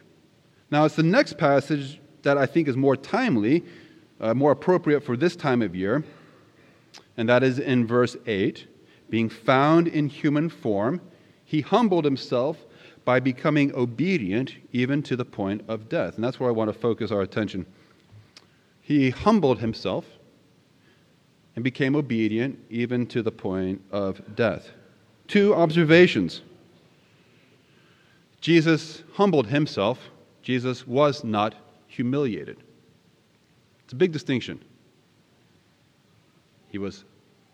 Now, 0.69 0.85
it's 0.85 0.95
the 0.95 1.01
next 1.01 1.39
passage 1.39 1.99
that 2.21 2.37
I 2.37 2.45
think 2.45 2.67
is 2.67 2.77
more 2.77 2.95
timely, 2.95 3.63
uh, 4.21 4.35
more 4.35 4.51
appropriate 4.51 5.01
for 5.01 5.17
this 5.17 5.35
time 5.35 5.63
of 5.63 5.75
year, 5.75 6.03
and 7.17 7.27
that 7.27 7.41
is 7.41 7.57
in 7.57 7.87
verse 7.87 8.15
8. 8.27 8.67
Being 9.09 9.29
found 9.29 9.87
in 9.87 10.09
human 10.09 10.47
form, 10.47 11.01
he 11.43 11.61
humbled 11.61 12.05
himself 12.05 12.67
by 13.03 13.19
becoming 13.19 13.73
obedient 13.73 14.53
even 14.73 15.01
to 15.01 15.15
the 15.15 15.25
point 15.25 15.63
of 15.67 15.89
death. 15.89 16.13
And 16.13 16.23
that's 16.23 16.39
where 16.39 16.49
I 16.49 16.53
want 16.53 16.71
to 16.71 16.79
focus 16.79 17.09
our 17.09 17.21
attention. 17.21 17.65
He 18.79 19.09
humbled 19.09 19.57
himself 19.57 20.05
and 21.55 21.63
became 21.63 21.95
obedient 21.95 22.59
even 22.69 23.07
to 23.07 23.21
the 23.21 23.31
point 23.31 23.81
of 23.91 24.21
death. 24.35 24.69
Two 25.27 25.55
observations. 25.55 26.41
Jesus 28.41 29.03
humbled 29.13 29.47
himself. 29.47 29.99
Jesus 30.43 30.85
was 30.85 31.23
not 31.23 31.55
humiliated. 31.87 32.57
It's 33.83 33.93
a 33.93 33.95
big 33.95 34.11
distinction. 34.11 34.63
He 36.69 36.77
was 36.77 37.05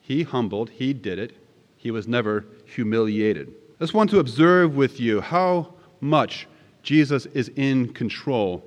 he 0.02 0.24
humbled, 0.24 0.70
he 0.72 0.94
did 0.94 1.20
it. 1.20 1.38
He 1.78 1.92
was 1.92 2.08
never 2.08 2.46
humiliated. 2.66 3.54
I 3.80 3.84
just 3.84 3.94
want 3.94 4.10
to 4.10 4.20
observe 4.20 4.76
with 4.76 5.00
you 5.00 5.22
how 5.22 5.74
much 6.02 6.48
Jesus 6.84 7.28
is 7.28 7.50
in 7.56 7.94
control 7.94 8.64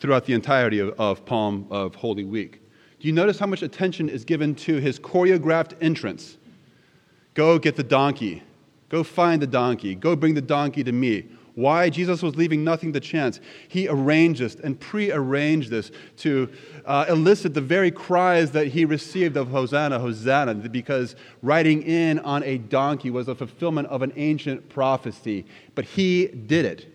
throughout 0.00 0.24
the 0.24 0.32
entirety 0.32 0.78
of, 0.78 0.98
of 0.98 1.24
Palm 1.24 1.66
of 1.70 1.94
Holy 1.94 2.24
Week. 2.24 2.60
You 3.06 3.12
notice 3.12 3.38
how 3.38 3.46
much 3.46 3.62
attention 3.62 4.08
is 4.08 4.24
given 4.24 4.56
to 4.56 4.78
his 4.78 4.98
choreographed 4.98 5.80
entrance? 5.80 6.38
Go 7.34 7.56
get 7.56 7.76
the 7.76 7.84
donkey. 7.84 8.42
Go 8.88 9.04
find 9.04 9.40
the 9.40 9.46
donkey. 9.46 9.94
Go 9.94 10.16
bring 10.16 10.34
the 10.34 10.40
donkey 10.40 10.82
to 10.82 10.90
me. 10.90 11.26
Why? 11.54 11.88
Jesus 11.88 12.20
was 12.20 12.34
leaving 12.34 12.64
nothing 12.64 12.92
to 12.94 12.98
chance. 12.98 13.38
He 13.68 13.86
arranged 13.86 14.40
this 14.40 14.56
and 14.56 14.80
prearranged 14.80 15.70
this 15.70 15.92
to 16.16 16.50
uh, 16.84 17.04
elicit 17.08 17.54
the 17.54 17.60
very 17.60 17.92
cries 17.92 18.50
that 18.50 18.66
he 18.66 18.84
received 18.84 19.36
of 19.36 19.50
Hosanna, 19.50 20.00
Hosanna, 20.00 20.56
because 20.56 21.14
riding 21.42 21.84
in 21.84 22.18
on 22.18 22.42
a 22.42 22.58
donkey 22.58 23.10
was 23.10 23.28
a 23.28 23.36
fulfillment 23.36 23.86
of 23.86 24.02
an 24.02 24.12
ancient 24.16 24.68
prophecy. 24.68 25.46
But 25.76 25.84
he 25.84 26.26
did 26.26 26.64
it. 26.64 26.92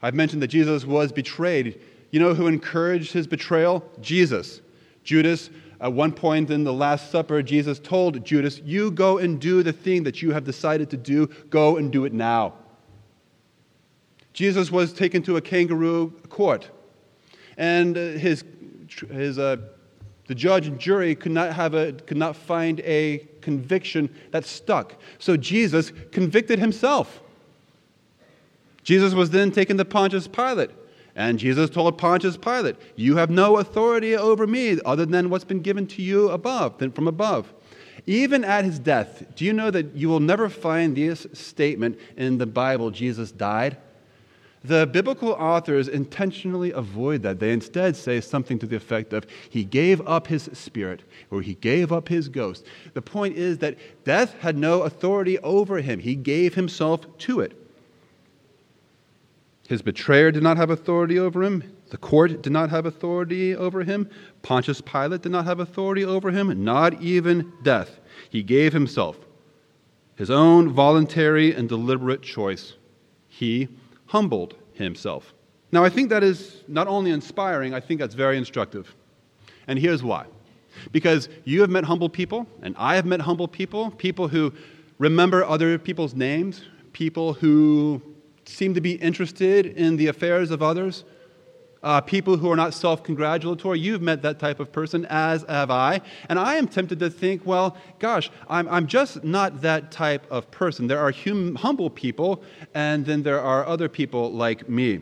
I've 0.00 0.14
mentioned 0.14 0.42
that 0.42 0.48
Jesus 0.48 0.84
was 0.84 1.10
betrayed. 1.10 1.80
You 2.10 2.20
know 2.20 2.34
who 2.34 2.46
encouraged 2.46 3.12
his 3.12 3.26
betrayal? 3.26 3.84
Jesus. 4.00 4.60
Judas, 5.04 5.50
at 5.80 5.92
one 5.92 6.12
point 6.12 6.50
in 6.50 6.64
the 6.64 6.72
Last 6.72 7.10
Supper, 7.10 7.42
Jesus 7.42 7.78
told 7.78 8.24
Judas, 8.24 8.60
You 8.64 8.90
go 8.90 9.18
and 9.18 9.40
do 9.40 9.62
the 9.62 9.72
thing 9.72 10.02
that 10.04 10.20
you 10.20 10.32
have 10.32 10.44
decided 10.44 10.90
to 10.90 10.96
do, 10.96 11.28
go 11.48 11.76
and 11.76 11.90
do 11.90 12.04
it 12.04 12.12
now. 12.12 12.54
Jesus 14.32 14.70
was 14.70 14.92
taken 14.92 15.22
to 15.22 15.36
a 15.36 15.40
kangaroo 15.40 16.10
court, 16.28 16.70
and 17.56 17.96
uh, 17.96 18.00
his, 18.00 18.44
his, 19.10 19.38
uh, 19.38 19.56
the 20.26 20.34
judge 20.34 20.66
and 20.66 20.78
jury 20.78 21.14
could 21.14 21.32
not, 21.32 21.52
have 21.52 21.74
a, 21.74 21.92
could 21.92 22.16
not 22.16 22.36
find 22.36 22.80
a 22.80 23.26
conviction 23.40 24.14
that 24.30 24.44
stuck. 24.44 24.94
So 25.18 25.36
Jesus 25.36 25.92
convicted 26.12 26.58
himself. 26.58 27.20
Jesus 28.82 29.14
was 29.14 29.30
then 29.30 29.50
taken 29.50 29.76
to 29.78 29.84
Pontius 29.84 30.28
Pilate. 30.28 30.70
And 31.14 31.38
Jesus 31.38 31.70
told 31.70 31.98
Pontius 31.98 32.36
Pilate, 32.36 32.76
You 32.96 33.16
have 33.16 33.30
no 33.30 33.58
authority 33.58 34.16
over 34.16 34.46
me 34.46 34.78
other 34.84 35.06
than 35.06 35.30
what's 35.30 35.44
been 35.44 35.60
given 35.60 35.86
to 35.88 36.02
you 36.02 36.30
above, 36.30 36.78
than 36.78 36.92
from 36.92 37.08
above. 37.08 37.52
Even 38.06 38.44
at 38.44 38.64
his 38.64 38.78
death, 38.78 39.24
do 39.34 39.44
you 39.44 39.52
know 39.52 39.70
that 39.70 39.94
you 39.94 40.08
will 40.08 40.20
never 40.20 40.48
find 40.48 40.96
this 40.96 41.26
statement 41.32 41.98
in 42.16 42.38
the 42.38 42.46
Bible, 42.46 42.90
Jesus 42.90 43.30
died? 43.30 43.76
The 44.62 44.86
biblical 44.86 45.30
authors 45.30 45.88
intentionally 45.88 46.70
avoid 46.70 47.22
that. 47.22 47.40
They 47.40 47.52
instead 47.52 47.96
say 47.96 48.20
something 48.20 48.58
to 48.58 48.66
the 48.66 48.76
effect 48.76 49.12
of, 49.12 49.26
He 49.48 49.64
gave 49.64 50.06
up 50.06 50.26
His 50.26 50.50
spirit, 50.52 51.02
or 51.30 51.40
He 51.40 51.54
gave 51.54 51.92
up 51.92 52.08
His 52.08 52.28
ghost. 52.28 52.66
The 52.92 53.00
point 53.00 53.36
is 53.36 53.58
that 53.58 53.78
death 54.04 54.34
had 54.40 54.58
no 54.58 54.82
authority 54.82 55.38
over 55.38 55.78
Him, 55.78 55.98
He 55.98 56.14
gave 56.14 56.54
Himself 56.54 57.06
to 57.18 57.40
it. 57.40 57.59
His 59.70 59.82
betrayer 59.82 60.32
did 60.32 60.42
not 60.42 60.56
have 60.56 60.70
authority 60.70 61.16
over 61.16 61.44
him. 61.44 61.62
The 61.90 61.96
court 61.96 62.42
did 62.42 62.52
not 62.52 62.70
have 62.70 62.86
authority 62.86 63.54
over 63.54 63.84
him. 63.84 64.10
Pontius 64.42 64.80
Pilate 64.80 65.22
did 65.22 65.30
not 65.30 65.44
have 65.44 65.60
authority 65.60 66.04
over 66.04 66.32
him, 66.32 66.64
not 66.64 67.00
even 67.00 67.52
death. 67.62 68.00
He 68.30 68.42
gave 68.42 68.72
himself 68.72 69.16
his 70.16 70.28
own 70.28 70.70
voluntary 70.70 71.54
and 71.54 71.68
deliberate 71.68 72.20
choice. 72.20 72.74
He 73.28 73.68
humbled 74.06 74.56
himself. 74.72 75.34
Now, 75.70 75.84
I 75.84 75.88
think 75.88 76.10
that 76.10 76.24
is 76.24 76.64
not 76.66 76.88
only 76.88 77.12
inspiring, 77.12 77.72
I 77.72 77.78
think 77.78 78.00
that's 78.00 78.16
very 78.16 78.38
instructive. 78.38 78.92
And 79.68 79.78
here's 79.78 80.02
why. 80.02 80.26
Because 80.90 81.28
you 81.44 81.60
have 81.60 81.70
met 81.70 81.84
humble 81.84 82.08
people, 82.08 82.44
and 82.62 82.74
I 82.76 82.96
have 82.96 83.06
met 83.06 83.20
humble 83.20 83.46
people, 83.46 83.92
people 83.92 84.26
who 84.26 84.52
remember 84.98 85.44
other 85.44 85.78
people's 85.78 86.16
names, 86.16 86.64
people 86.92 87.34
who 87.34 88.02
seem 88.44 88.74
to 88.74 88.80
be 88.80 88.92
interested 88.92 89.66
in 89.66 89.96
the 89.96 90.08
affairs 90.08 90.50
of 90.50 90.62
others, 90.62 91.04
uh, 91.82 92.00
people 92.00 92.36
who 92.36 92.50
are 92.50 92.56
not 92.56 92.74
self 92.74 93.02
congratulatory. 93.02 93.78
You've 93.78 94.02
met 94.02 94.22
that 94.22 94.38
type 94.38 94.60
of 94.60 94.70
person, 94.70 95.06
as 95.06 95.44
have 95.48 95.70
I. 95.70 96.00
And 96.28 96.38
I 96.38 96.56
am 96.56 96.68
tempted 96.68 96.98
to 97.00 97.10
think, 97.10 97.46
well, 97.46 97.76
gosh, 97.98 98.30
I'm, 98.48 98.68
I'm 98.68 98.86
just 98.86 99.24
not 99.24 99.62
that 99.62 99.90
type 99.90 100.26
of 100.30 100.50
person. 100.50 100.86
There 100.86 100.98
are 100.98 101.12
hum- 101.12 101.54
humble 101.54 101.88
people, 101.90 102.42
and 102.74 103.06
then 103.06 103.22
there 103.22 103.40
are 103.40 103.66
other 103.66 103.88
people 103.88 104.30
like 104.32 104.68
me. 104.68 105.00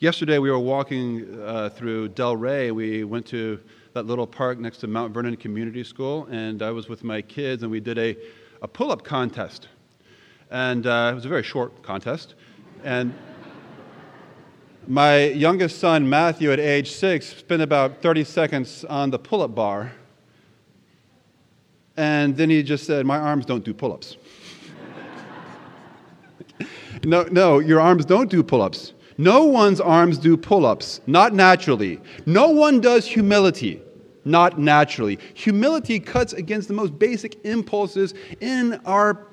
Yesterday, 0.00 0.38
we 0.38 0.50
were 0.50 0.58
walking 0.58 1.40
uh, 1.40 1.70
through 1.70 2.10
Delray. 2.10 2.72
We 2.72 3.04
went 3.04 3.26
to 3.26 3.60
that 3.94 4.06
little 4.06 4.26
park 4.26 4.58
next 4.58 4.78
to 4.78 4.88
Mount 4.88 5.14
Vernon 5.14 5.36
Community 5.36 5.84
School, 5.84 6.26
and 6.30 6.62
I 6.62 6.72
was 6.72 6.88
with 6.88 7.04
my 7.04 7.22
kids, 7.22 7.62
and 7.62 7.70
we 7.70 7.78
did 7.78 7.96
a, 7.96 8.16
a 8.64 8.68
pull 8.68 8.90
up 8.90 9.04
contest. 9.04 9.68
And 10.50 10.86
uh, 10.86 11.10
it 11.12 11.14
was 11.14 11.26
a 11.26 11.28
very 11.28 11.42
short 11.42 11.82
contest. 11.82 12.34
And 12.82 13.12
my 14.86 15.26
youngest 15.26 15.78
son, 15.78 16.08
Matthew, 16.08 16.50
at 16.50 16.58
age 16.58 16.92
six, 16.92 17.26
spent 17.26 17.60
about 17.60 18.00
30 18.00 18.24
seconds 18.24 18.84
on 18.86 19.10
the 19.10 19.18
pull 19.18 19.42
up 19.42 19.54
bar. 19.54 19.92
And 21.98 22.38
then 22.38 22.48
he 22.48 22.62
just 22.62 22.86
said, 22.86 23.04
My 23.04 23.18
arms 23.18 23.44
don't 23.44 23.64
do 23.64 23.74
pull 23.74 23.92
ups. 23.92 24.16
no, 27.04 27.24
no, 27.24 27.58
your 27.58 27.80
arms 27.80 28.06
don't 28.06 28.30
do 28.30 28.42
pull 28.42 28.62
ups. 28.62 28.94
No 29.18 29.44
one's 29.44 29.80
arms 29.80 30.16
do 30.16 30.38
pull 30.38 30.64
ups, 30.64 31.02
not 31.06 31.34
naturally. 31.34 32.00
No 32.24 32.48
one 32.48 32.80
does 32.80 33.06
humility, 33.06 33.82
not 34.24 34.58
naturally. 34.58 35.18
Humility 35.34 36.00
cuts 36.00 36.32
against 36.32 36.68
the 36.68 36.74
most 36.74 36.98
basic 36.98 37.44
impulses 37.44 38.14
in 38.40 38.80
our 38.84 39.26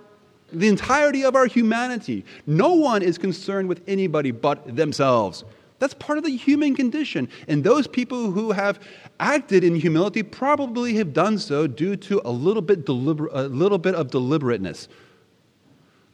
the 0.53 0.67
entirety 0.67 1.23
of 1.23 1.35
our 1.35 1.45
humanity. 1.45 2.25
No 2.45 2.73
one 2.73 3.01
is 3.01 3.17
concerned 3.17 3.69
with 3.69 3.81
anybody 3.87 4.31
but 4.31 4.75
themselves. 4.75 5.45
That's 5.79 5.93
part 5.95 6.17
of 6.17 6.23
the 6.23 6.35
human 6.35 6.75
condition. 6.75 7.29
And 7.47 7.63
those 7.63 7.87
people 7.87 8.31
who 8.31 8.51
have 8.51 8.79
acted 9.19 9.63
in 9.63 9.75
humility 9.75 10.21
probably 10.21 10.95
have 10.95 11.13
done 11.13 11.39
so 11.39 11.67
due 11.67 11.95
to 11.95 12.21
a 12.23 12.29
little 12.29 12.61
bit, 12.61 12.85
deliber- 12.85 13.29
a 13.31 13.47
little 13.47 13.77
bit 13.77 13.95
of 13.95 14.11
deliberateness. 14.11 14.89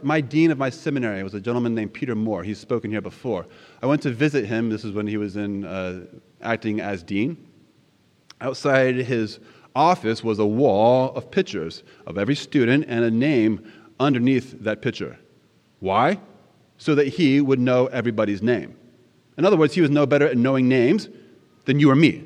My 0.03 0.21
dean 0.21 0.51
of 0.51 0.59
my 0.59 0.69
seminary 0.69 1.23
was 1.23 1.33
a 1.33 1.41
gentleman 1.41 1.73
named 1.73 1.93
Peter 1.93 2.15
Moore. 2.15 2.43
He's 2.43 2.59
spoken 2.59 2.91
here 2.91 3.01
before. 3.01 3.47
I 3.81 3.87
went 3.87 4.03
to 4.03 4.11
visit 4.11 4.45
him. 4.45 4.69
This 4.69 4.85
is 4.85 4.91
when 4.91 5.07
he 5.07 5.17
was 5.17 5.35
in, 5.35 5.65
uh, 5.65 6.05
acting 6.41 6.79
as 6.79 7.01
dean. 7.01 7.46
Outside 8.41 8.95
his 8.95 9.39
office 9.75 10.23
was 10.23 10.39
a 10.39 10.45
wall 10.45 11.13
of 11.15 11.31
pictures 11.31 11.83
of 12.05 12.17
every 12.17 12.35
student 12.35 12.85
and 12.87 13.03
a 13.03 13.11
name 13.11 13.71
underneath 13.99 14.59
that 14.63 14.81
picture. 14.81 15.17
Why? 15.79 16.19
So 16.77 16.95
that 16.95 17.07
he 17.07 17.41
would 17.41 17.59
know 17.59 17.87
everybody's 17.87 18.41
name. 18.41 18.75
In 19.37 19.45
other 19.45 19.57
words, 19.57 19.73
he 19.73 19.81
was 19.81 19.89
no 19.89 20.05
better 20.05 20.27
at 20.27 20.37
knowing 20.37 20.67
names 20.67 21.09
than 21.65 21.79
you 21.79 21.91
or 21.91 21.95
me. 21.95 22.23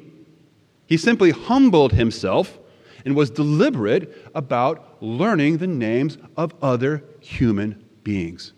He 0.85 0.97
simply 0.97 1.31
humbled 1.31 1.93
himself 1.93 2.57
and 3.05 3.15
was 3.15 3.29
deliberate 3.29 4.29
about 4.35 5.01
learning 5.01 5.57
the 5.57 5.67
names 5.67 6.17
of 6.37 6.53
other 6.61 7.03
human 7.19 7.83
beings. 8.03 8.53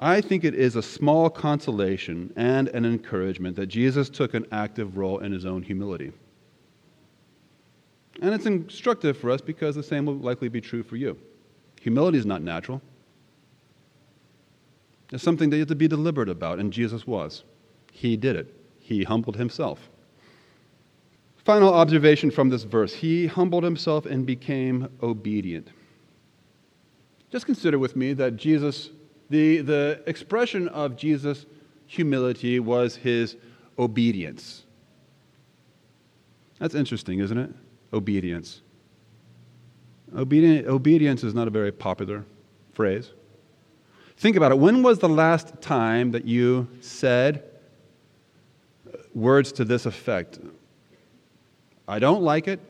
I 0.00 0.20
think 0.22 0.44
it 0.44 0.54
is 0.54 0.76
a 0.76 0.82
small 0.82 1.28
consolation 1.28 2.32
and 2.34 2.68
an 2.68 2.86
encouragement 2.86 3.56
that 3.56 3.66
Jesus 3.66 4.08
took 4.08 4.32
an 4.32 4.46
active 4.50 4.96
role 4.96 5.18
in 5.18 5.30
his 5.30 5.44
own 5.44 5.62
humility. 5.62 6.12
And 8.22 8.34
it's 8.34 8.46
instructive 8.46 9.18
for 9.18 9.30
us 9.30 9.40
because 9.40 9.74
the 9.74 9.82
same 9.82 10.06
will 10.06 10.14
likely 10.14 10.48
be 10.48 10.60
true 10.60 10.82
for 10.82 10.96
you. 10.96 11.18
Humility 11.80 12.18
is 12.18 12.26
not 12.26 12.42
natural, 12.42 12.80
it's 15.12 15.24
something 15.24 15.50
that 15.50 15.56
you 15.56 15.60
have 15.60 15.68
to 15.68 15.74
be 15.74 15.88
deliberate 15.88 16.28
about, 16.28 16.58
and 16.58 16.72
Jesus 16.72 17.06
was. 17.06 17.42
He 17.92 18.16
did 18.16 18.36
it, 18.36 18.54
he 18.78 19.04
humbled 19.04 19.36
himself. 19.36 19.90
Final 21.44 21.72
observation 21.72 22.30
from 22.30 22.50
this 22.50 22.64
verse 22.64 22.94
He 22.94 23.26
humbled 23.26 23.64
himself 23.64 24.06
and 24.06 24.26
became 24.26 24.88
obedient. 25.02 25.68
Just 27.30 27.46
consider 27.46 27.78
with 27.78 27.96
me 27.96 28.12
that 28.14 28.36
Jesus, 28.36 28.90
the, 29.30 29.58
the 29.58 30.02
expression 30.06 30.68
of 30.68 30.96
Jesus' 30.96 31.46
humility 31.86 32.60
was 32.60 32.96
his 32.96 33.36
obedience. 33.78 34.64
That's 36.58 36.74
interesting, 36.74 37.20
isn't 37.20 37.38
it? 37.38 37.50
Obedience. 37.92 38.60
Obedience 40.14 41.24
is 41.24 41.32
not 41.32 41.46
a 41.46 41.50
very 41.50 41.72
popular 41.72 42.24
phrase. 42.74 43.10
Think 44.16 44.36
about 44.36 44.52
it. 44.52 44.58
When 44.58 44.82
was 44.82 44.98
the 44.98 45.08
last 45.08 45.62
time 45.62 46.10
that 46.10 46.26
you 46.26 46.68
said 46.80 47.44
uh, 48.86 48.98
words 49.14 49.52
to 49.52 49.64
this 49.64 49.86
effect? 49.86 50.40
I 51.88 51.98
don't 51.98 52.22
like 52.22 52.46
it. 52.46 52.60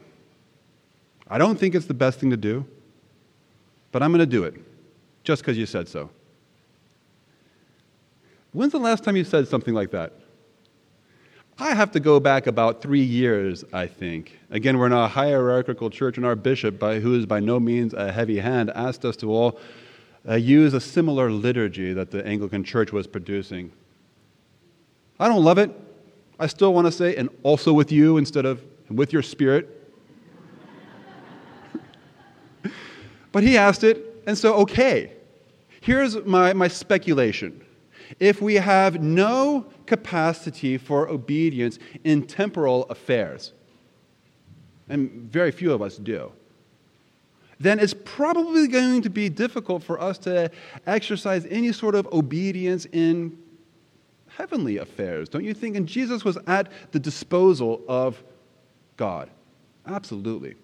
I 1.27 1.39
don't 1.39 1.59
think 1.59 1.75
it's 1.75 1.87
the 1.87 1.95
best 1.95 2.21
thing 2.21 2.31
to 2.31 2.37
do, 2.37 2.65
but 3.93 4.03
I'm 4.03 4.11
going 4.13 4.21
to 4.21 4.27
do 4.27 4.45
it 4.45 4.55
just 5.25 5.43
because 5.43 5.57
you 5.57 5.67
said 5.67 5.89
so. 5.89 6.11
When's 8.53 8.73
the 8.73 8.79
last 8.79 9.05
time 9.05 9.17
you 9.17 9.25
said 9.25 9.47
something 9.47 9.75
like 9.75 9.93
that? 9.93 10.13
I 11.59 11.75
have 11.75 11.93
to 11.93 12.01
go 12.01 12.19
back 12.19 12.47
about 12.47 12.81
three 12.81 13.03
years, 13.03 13.65
I 13.73 13.87
think. 13.87 14.41
Again, 14.51 14.79
we're 14.79 14.87
in 14.87 14.93
a 14.93 15.07
hierarchical 15.07 15.91
church, 15.91 16.17
and 16.17 16.25
our 16.25 16.35
bishop, 16.35 16.79
by, 16.79 17.01
who 17.01 17.15
is 17.15 17.27
by 17.27 17.39
no 17.39 17.61
means 17.61 17.93
a 17.93 18.11
heavy 18.11 18.39
hand, 18.39 18.71
asked 18.75 19.05
us 19.05 19.15
to 19.19 19.31
all 19.31 19.61
uh, 20.29 20.35
use 20.35 20.75
a 20.75 20.81
similar 20.81 21.31
liturgy 21.31 21.93
that 21.93 22.11
the 22.11 22.27
Anglican 22.27 22.65
Church 22.65 22.93
was 22.93 23.07
producing. 23.07 23.71
I 25.19 25.29
don't 25.29 25.45
love 25.45 25.59
it. 25.59 25.71
I 26.39 26.47
still 26.47 26.73
want 26.73 26.87
to 26.87 26.93
say, 26.93 27.15
and 27.17 27.29
also 27.43 27.73
with 27.73 27.93
you 27.93 28.17
instead 28.17 28.47
of 28.47 28.65
with 28.89 29.13
your 29.13 29.23
spirit. 29.23 29.93
but 33.33 33.43
he 33.43 33.57
asked 33.59 33.85
it, 33.85 34.23
and 34.27 34.37
so, 34.37 34.55
okay. 34.55 35.13
Here's 35.83 36.17
my, 36.25 36.53
my 36.53 36.69
speculation. 36.69 37.65
If 38.19 38.43
we 38.43 38.57
have 38.57 39.03
no 39.03 39.67
capacity 39.87 40.79
for 40.79 41.09
obedience 41.09 41.79
in 42.05 42.27
temporal 42.27 42.85
affairs, 42.85 43.53
and 44.89 45.11
very 45.31 45.53
few 45.53 45.73
of 45.73 45.83
us 45.83 45.97
do, 45.97 46.33
then 47.61 47.79
it's 47.79 47.95
probably 48.05 48.67
going 48.67 49.03
to 49.03 49.11
be 49.11 49.29
difficult 49.29 49.83
for 49.83 50.01
us 50.01 50.19
to 50.19 50.51
exercise 50.87 51.47
any 51.51 51.73
sort 51.73 51.95
of 51.95 52.07
obedience 52.13 52.87
in 52.87 53.39
heavenly 54.29 54.79
affairs, 54.79 55.29
don't 55.29 55.45
you 55.45 55.53
think? 55.53 55.77
And 55.77 55.87
Jesus 55.87 56.25
was 56.25 56.39
at 56.47 56.73
the 56.93 56.99
disposal 56.99 57.83
of 57.87 58.23
God. 58.97 59.29
Absolutely. 59.87 60.55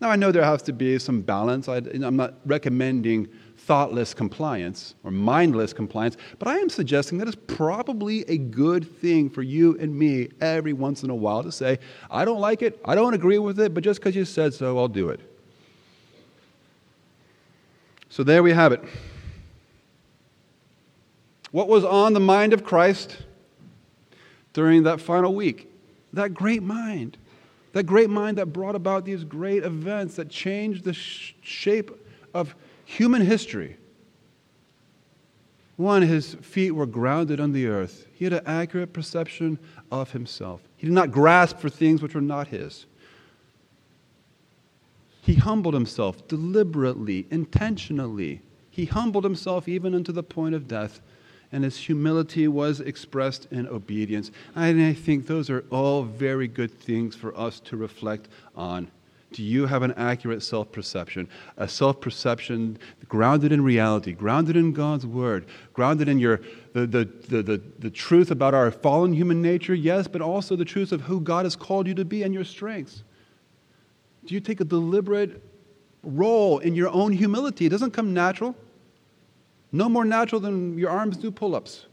Now, 0.00 0.10
I 0.10 0.16
know 0.16 0.30
there 0.30 0.44
has 0.44 0.62
to 0.64 0.72
be 0.72 0.98
some 0.98 1.20
balance. 1.20 1.68
I, 1.68 1.78
am 1.78 2.16
not 2.16 2.34
recommending 2.44 3.28
thoughtless 3.64 4.12
compliance 4.12 4.94
or 5.04 5.10
mindless 5.10 5.72
compliance, 5.72 6.16
but 6.38 6.48
I 6.48 6.58
am 6.58 6.68
suggesting 6.68 7.18
that 7.18 7.28
it's 7.28 7.36
probably 7.46 8.28
a 8.28 8.36
good 8.36 8.86
thing 9.00 9.30
for 9.30 9.42
you 9.42 9.78
and 9.78 9.98
me 9.98 10.28
every 10.40 10.74
once 10.74 11.02
in 11.02 11.10
a 11.10 11.14
while 11.14 11.42
to 11.42 11.50
say, 11.50 11.78
I 12.10 12.24
don't 12.24 12.40
like 12.40 12.60
it, 12.60 12.78
I 12.84 12.94
don't 12.94 13.14
agree 13.14 13.38
with 13.38 13.58
it, 13.58 13.72
but 13.72 13.82
just 13.82 14.00
because 14.00 14.14
you 14.14 14.24
said 14.24 14.52
so, 14.52 14.78
I'll 14.78 14.88
do 14.88 15.08
it. 15.08 15.20
So 18.10 18.22
there 18.22 18.42
we 18.42 18.52
have 18.52 18.72
it. 18.72 18.82
What 21.50 21.68
was 21.68 21.84
on 21.84 22.12
the 22.12 22.20
mind 22.20 22.52
of 22.52 22.64
Christ 22.64 23.16
during 24.52 24.82
that 24.82 25.00
final 25.00 25.34
week? 25.34 25.70
That 26.12 26.34
great 26.34 26.62
mind. 26.62 27.16
That 27.72 27.84
great 27.84 28.10
mind 28.10 28.38
that 28.38 28.46
brought 28.46 28.74
about 28.74 29.04
these 29.04 29.24
great 29.24 29.64
events 29.64 30.16
that 30.16 30.28
changed 30.28 30.84
the 30.84 30.92
sh- 30.92 31.34
shape 31.42 31.90
of 32.34 32.54
human 32.84 33.22
history. 33.22 33.76
One, 35.76 36.02
his 36.02 36.34
feet 36.34 36.70
were 36.70 36.86
grounded 36.86 37.40
on 37.40 37.52
the 37.52 37.66
earth. 37.66 38.06
He 38.14 38.24
had 38.24 38.32
an 38.32 38.42
accurate 38.46 38.92
perception 38.92 39.58
of 39.90 40.12
himself. 40.12 40.60
He 40.76 40.86
did 40.86 40.94
not 40.94 41.10
grasp 41.10 41.58
for 41.58 41.68
things 41.68 42.00
which 42.00 42.14
were 42.14 42.20
not 42.20 42.48
his. 42.48 42.86
He 45.22 45.34
humbled 45.34 45.74
himself 45.74 46.28
deliberately, 46.28 47.26
intentionally. 47.30 48.42
He 48.70 48.84
humbled 48.84 49.24
himself 49.24 49.68
even 49.68 49.94
unto 49.94 50.12
the 50.12 50.22
point 50.22 50.54
of 50.54 50.68
death 50.68 51.00
and 51.54 51.62
his 51.62 51.76
humility 51.76 52.48
was 52.48 52.80
expressed 52.80 53.46
in 53.52 53.68
obedience. 53.68 54.32
And 54.56 54.82
I 54.82 54.92
think 54.92 55.28
those 55.28 55.48
are 55.50 55.64
all 55.70 56.02
very 56.02 56.48
good 56.48 56.76
things 56.76 57.14
for 57.14 57.36
us 57.38 57.60
to 57.60 57.76
reflect 57.76 58.28
on. 58.56 58.90
Do 59.34 59.42
you 59.42 59.66
have 59.66 59.82
an 59.82 59.92
accurate 59.96 60.44
self 60.44 60.70
perception? 60.70 61.28
A 61.56 61.66
self 61.66 62.00
perception 62.00 62.78
grounded 63.08 63.50
in 63.50 63.64
reality, 63.64 64.12
grounded 64.12 64.56
in 64.56 64.72
God's 64.72 65.04
word, 65.04 65.46
grounded 65.72 66.08
in 66.08 66.20
your, 66.20 66.40
the, 66.72 66.86
the, 66.86 67.04
the, 67.28 67.42
the, 67.42 67.62
the 67.80 67.90
truth 67.90 68.30
about 68.30 68.54
our 68.54 68.70
fallen 68.70 69.12
human 69.12 69.42
nature, 69.42 69.74
yes, 69.74 70.06
but 70.06 70.22
also 70.22 70.54
the 70.54 70.64
truth 70.64 70.92
of 70.92 71.00
who 71.00 71.20
God 71.20 71.46
has 71.46 71.56
called 71.56 71.88
you 71.88 71.94
to 71.94 72.04
be 72.04 72.22
and 72.22 72.32
your 72.32 72.44
strengths? 72.44 73.02
Do 74.24 74.34
you 74.34 74.40
take 74.40 74.60
a 74.60 74.64
deliberate 74.64 75.42
role 76.04 76.60
in 76.60 76.76
your 76.76 76.90
own 76.90 77.12
humility? 77.12 77.66
It 77.66 77.70
doesn't 77.70 77.90
come 77.90 78.14
natural. 78.14 78.54
No 79.72 79.88
more 79.88 80.04
natural 80.04 80.40
than 80.40 80.78
your 80.78 80.90
arms 80.90 81.16
do 81.16 81.32
pull 81.32 81.56
ups. 81.56 81.86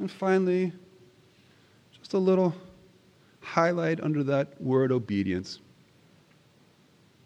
And 0.00 0.10
finally, 0.10 0.72
just 1.96 2.14
a 2.14 2.18
little 2.18 2.52
highlight 3.46 4.02
under 4.02 4.24
that 4.24 4.60
word 4.60 4.90
obedience. 4.90 5.60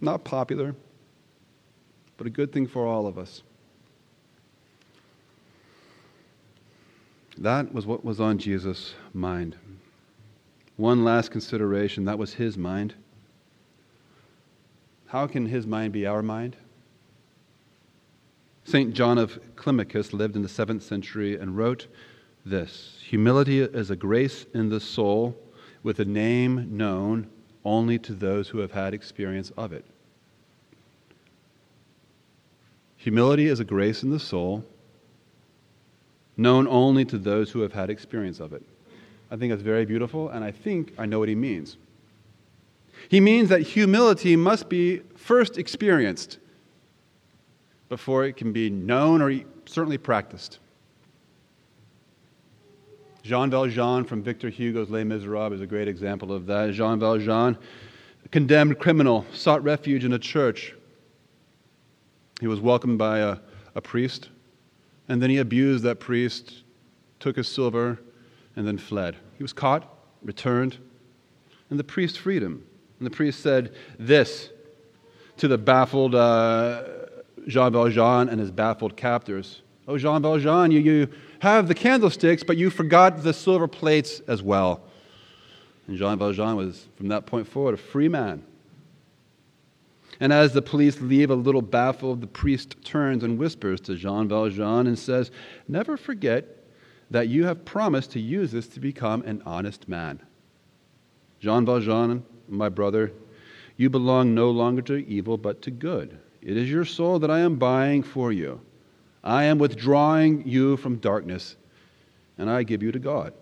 Not 0.00 0.22
popular, 0.22 0.74
but 2.18 2.26
a 2.26 2.30
good 2.30 2.52
thing 2.52 2.66
for 2.66 2.86
all 2.86 3.06
of 3.06 3.16
us. 3.16 3.42
That 7.38 7.72
was 7.72 7.86
what 7.86 8.04
was 8.04 8.20
on 8.20 8.38
Jesus' 8.38 8.94
mind. 9.14 9.56
One 10.76 11.04
last 11.04 11.30
consideration 11.30 12.04
that 12.04 12.18
was 12.18 12.34
his 12.34 12.58
mind. 12.58 12.94
How 15.06 15.26
can 15.26 15.46
his 15.46 15.66
mind 15.66 15.92
be 15.94 16.06
our 16.06 16.22
mind? 16.22 16.54
St. 18.64 18.92
John 18.92 19.16
of 19.16 19.40
Climacus 19.56 20.12
lived 20.12 20.36
in 20.36 20.42
the 20.42 20.48
7th 20.48 20.82
century 20.82 21.36
and 21.38 21.56
wrote 21.56 21.86
this 22.44 22.98
Humility 23.08 23.62
is 23.62 23.90
a 23.90 23.96
grace 23.96 24.44
in 24.54 24.68
the 24.68 24.80
soul 24.80 25.34
with 25.82 26.00
a 26.00 26.04
name 26.04 26.76
known 26.76 27.28
only 27.64 27.98
to 27.98 28.12
those 28.12 28.48
who 28.48 28.58
have 28.58 28.72
had 28.72 28.94
experience 28.94 29.50
of 29.56 29.72
it. 29.72 29.84
Humility 32.96 33.46
is 33.46 33.60
a 33.60 33.64
grace 33.64 34.02
in 34.02 34.10
the 34.10 34.18
soul 34.18 34.64
known 36.36 36.66
only 36.68 37.04
to 37.04 37.18
those 37.18 37.50
who 37.50 37.60
have 37.60 37.72
had 37.72 37.90
experience 37.90 38.40
of 38.40 38.52
it. 38.52 38.62
I 39.30 39.36
think 39.36 39.52
that's 39.52 39.62
very 39.62 39.84
beautiful, 39.84 40.30
and 40.30 40.42
I 40.42 40.50
think 40.50 40.92
I 40.98 41.06
know 41.06 41.18
what 41.18 41.28
he 41.28 41.34
means. 41.34 41.76
He 43.08 43.20
means 43.20 43.48
that 43.50 43.60
humility 43.60 44.36
must 44.36 44.68
be 44.68 45.00
first 45.16 45.58
experienced 45.58 46.38
before 47.88 48.24
it 48.24 48.36
can 48.36 48.52
be 48.52 48.70
known 48.70 49.20
or 49.20 49.38
certainly 49.66 49.98
practiced. 49.98 50.58
Jean 53.22 53.50
Valjean 53.50 54.04
from 54.04 54.22
Victor 54.22 54.48
Hugo's 54.48 54.88
Les 54.88 55.04
Miserables 55.04 55.56
is 55.56 55.60
a 55.60 55.66
great 55.66 55.88
example 55.88 56.32
of 56.32 56.46
that. 56.46 56.72
Jean 56.72 56.98
Valjean, 56.98 57.58
condemned 58.30 58.78
criminal, 58.78 59.26
sought 59.32 59.62
refuge 59.62 60.04
in 60.04 60.12
a 60.12 60.18
church. 60.18 60.74
He 62.40 62.46
was 62.46 62.60
welcomed 62.60 62.98
by 62.98 63.18
a, 63.18 63.36
a 63.74 63.80
priest, 63.82 64.30
and 65.08 65.22
then 65.22 65.28
he 65.28 65.38
abused 65.38 65.84
that 65.84 66.00
priest, 66.00 66.62
took 67.18 67.36
his 67.36 67.48
silver, 67.48 68.00
and 68.56 68.66
then 68.66 68.78
fled. 68.78 69.16
He 69.36 69.44
was 69.44 69.52
caught, 69.52 69.86
returned, 70.22 70.78
and 71.68 71.78
the 71.78 71.84
priest 71.84 72.18
freed 72.18 72.42
him. 72.42 72.64
And 72.98 73.06
the 73.06 73.10
priest 73.10 73.40
said 73.40 73.74
this 73.98 74.50
to 75.36 75.48
the 75.48 75.58
baffled 75.58 76.14
uh, 76.14 76.84
Jean 77.46 77.72
Valjean 77.72 78.28
and 78.28 78.40
his 78.40 78.50
baffled 78.50 78.96
captors 78.96 79.62
Oh, 79.90 79.98
Jean 79.98 80.22
Valjean, 80.22 80.70
you, 80.70 80.78
you 80.78 81.08
have 81.40 81.68
the 81.68 81.74
candlesticks, 81.74 82.42
but 82.42 82.56
you 82.56 82.70
forgot 82.70 83.22
the 83.22 83.32
silver 83.32 83.68
plates 83.68 84.20
as 84.20 84.42
well. 84.42 84.82
And 85.86 85.96
Jean 85.96 86.18
Valjean 86.18 86.56
was, 86.56 86.86
from 86.96 87.08
that 87.08 87.26
point 87.26 87.46
forward, 87.46 87.74
a 87.74 87.78
free 87.78 88.08
man. 88.08 88.44
And 90.20 90.32
as 90.32 90.52
the 90.52 90.62
police 90.62 91.00
leave 91.00 91.30
a 91.30 91.34
little 91.34 91.62
baffled, 91.62 92.20
the 92.20 92.26
priest 92.26 92.76
turns 92.84 93.24
and 93.24 93.38
whispers 93.38 93.80
to 93.82 93.94
Jean 93.94 94.28
Valjean 94.28 94.86
and 94.86 94.98
says, 94.98 95.30
Never 95.66 95.96
forget 95.96 96.44
that 97.10 97.28
you 97.28 97.46
have 97.46 97.64
promised 97.64 98.12
to 98.12 98.20
use 98.20 98.52
this 98.52 98.68
to 98.68 98.80
become 98.80 99.22
an 99.22 99.42
honest 99.46 99.88
man. 99.88 100.20
Jean 101.40 101.64
Valjean, 101.64 102.22
my 102.48 102.68
brother, 102.68 103.12
you 103.78 103.88
belong 103.88 104.34
no 104.34 104.50
longer 104.50 104.82
to 104.82 105.06
evil, 105.08 105.38
but 105.38 105.62
to 105.62 105.70
good. 105.70 106.18
It 106.42 106.56
is 106.56 106.70
your 106.70 106.84
soul 106.84 107.18
that 107.20 107.30
I 107.30 107.40
am 107.40 107.56
buying 107.56 108.02
for 108.02 108.30
you. 108.30 108.60
I 109.22 109.44
am 109.44 109.58
withdrawing 109.58 110.46
you 110.48 110.76
from 110.76 110.96
darkness, 110.96 111.56
and 112.38 112.48
I 112.48 112.62
give 112.62 112.82
you 112.82 112.92
to 112.92 112.98
God. 112.98 113.34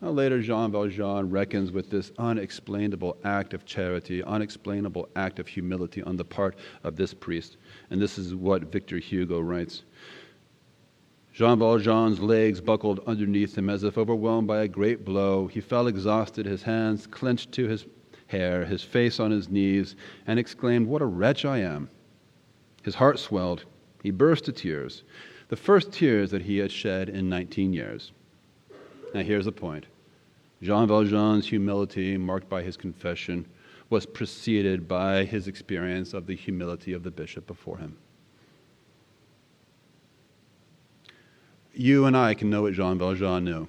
Now, 0.00 0.10
later, 0.10 0.40
Jean 0.40 0.70
Valjean 0.70 1.28
reckons 1.28 1.72
with 1.72 1.90
this 1.90 2.12
unexplainable 2.18 3.16
act 3.24 3.52
of 3.52 3.66
charity, 3.66 4.22
unexplainable 4.22 5.08
act 5.16 5.40
of 5.40 5.48
humility 5.48 6.02
on 6.02 6.16
the 6.16 6.24
part 6.24 6.56
of 6.84 6.94
this 6.94 7.12
priest. 7.12 7.56
And 7.90 8.00
this 8.00 8.16
is 8.16 8.34
what 8.34 8.70
Victor 8.70 8.98
Hugo 8.98 9.40
writes 9.40 9.82
Jean 11.32 11.58
Valjean's 11.58 12.20
legs 12.20 12.60
buckled 12.60 13.00
underneath 13.06 13.58
him 13.58 13.68
as 13.68 13.82
if 13.82 13.98
overwhelmed 13.98 14.46
by 14.46 14.62
a 14.62 14.68
great 14.68 15.04
blow. 15.04 15.48
He 15.48 15.60
fell 15.60 15.88
exhausted, 15.88 16.46
his 16.46 16.62
hands 16.62 17.06
clenched 17.06 17.50
to 17.52 17.66
his 17.66 17.86
hair, 18.28 18.64
his 18.64 18.82
face 18.82 19.18
on 19.18 19.32
his 19.32 19.48
knees, 19.48 19.96
and 20.26 20.38
exclaimed, 20.38 20.86
What 20.86 21.02
a 21.02 21.06
wretch 21.06 21.44
I 21.44 21.58
am! 21.58 21.90
His 22.82 22.94
heart 22.94 23.18
swelled. 23.18 23.64
He 24.02 24.10
burst 24.10 24.44
to 24.44 24.52
tears, 24.52 25.02
the 25.48 25.56
first 25.56 25.92
tears 25.92 26.30
that 26.30 26.42
he 26.42 26.58
had 26.58 26.70
shed 26.70 27.08
in 27.08 27.28
19 27.28 27.72
years. 27.72 28.12
Now, 29.14 29.22
here's 29.22 29.44
the 29.44 29.52
point 29.52 29.86
Jean 30.62 30.86
Valjean's 30.88 31.46
humility, 31.46 32.16
marked 32.16 32.48
by 32.48 32.62
his 32.62 32.76
confession, 32.76 33.46
was 33.90 34.04
preceded 34.06 34.86
by 34.86 35.24
his 35.24 35.48
experience 35.48 36.12
of 36.14 36.26
the 36.26 36.36
humility 36.36 36.92
of 36.92 37.02
the 37.02 37.10
bishop 37.10 37.46
before 37.46 37.78
him. 37.78 37.96
You 41.72 42.06
and 42.06 42.16
I 42.16 42.34
can 42.34 42.50
know 42.50 42.62
what 42.62 42.74
Jean 42.74 42.98
Valjean 42.98 43.44
knew. 43.44 43.68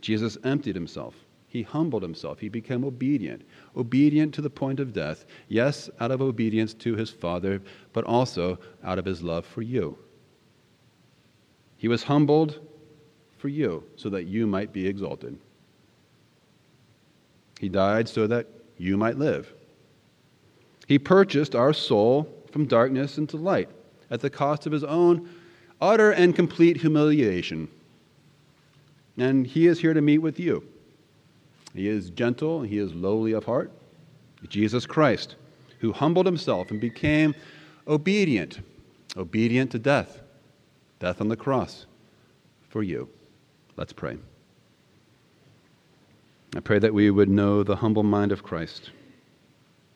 Jesus 0.00 0.38
emptied 0.44 0.74
himself. 0.74 1.14
He 1.54 1.62
humbled 1.62 2.02
himself. 2.02 2.40
He 2.40 2.48
became 2.48 2.82
obedient, 2.82 3.42
obedient 3.76 4.34
to 4.34 4.42
the 4.42 4.50
point 4.50 4.80
of 4.80 4.92
death. 4.92 5.24
Yes, 5.46 5.88
out 6.00 6.10
of 6.10 6.20
obedience 6.20 6.74
to 6.74 6.96
his 6.96 7.10
Father, 7.10 7.62
but 7.92 8.02
also 8.02 8.58
out 8.82 8.98
of 8.98 9.04
his 9.04 9.22
love 9.22 9.46
for 9.46 9.62
you. 9.62 9.96
He 11.76 11.86
was 11.86 12.02
humbled 12.02 12.58
for 13.38 13.46
you 13.46 13.84
so 13.94 14.08
that 14.08 14.24
you 14.24 14.48
might 14.48 14.72
be 14.72 14.84
exalted. 14.88 15.38
He 17.60 17.68
died 17.68 18.08
so 18.08 18.26
that 18.26 18.48
you 18.76 18.96
might 18.96 19.16
live. 19.16 19.52
He 20.88 20.98
purchased 20.98 21.54
our 21.54 21.72
soul 21.72 22.28
from 22.50 22.66
darkness 22.66 23.16
into 23.16 23.36
light 23.36 23.68
at 24.10 24.20
the 24.20 24.28
cost 24.28 24.66
of 24.66 24.72
his 24.72 24.82
own 24.82 25.28
utter 25.80 26.10
and 26.10 26.34
complete 26.34 26.78
humiliation. 26.78 27.68
And 29.16 29.46
he 29.46 29.68
is 29.68 29.78
here 29.78 29.94
to 29.94 30.00
meet 30.00 30.18
with 30.18 30.40
you. 30.40 30.68
He 31.74 31.88
is 31.88 32.10
gentle, 32.10 32.62
he 32.62 32.78
is 32.78 32.94
lowly 32.94 33.32
of 33.32 33.44
heart. 33.44 33.72
Jesus 34.48 34.86
Christ, 34.86 35.36
who 35.80 35.92
humbled 35.92 36.26
himself 36.26 36.70
and 36.70 36.80
became 36.80 37.34
obedient, 37.88 38.60
obedient 39.16 39.70
to 39.72 39.78
death, 39.78 40.20
death 41.00 41.20
on 41.20 41.28
the 41.28 41.36
cross 41.36 41.86
for 42.68 42.82
you. 42.82 43.08
Let's 43.76 43.92
pray. 43.92 44.18
I 46.56 46.60
pray 46.60 46.78
that 46.78 46.94
we 46.94 47.10
would 47.10 47.28
know 47.28 47.64
the 47.64 47.76
humble 47.76 48.04
mind 48.04 48.30
of 48.30 48.44
Christ. 48.44 48.90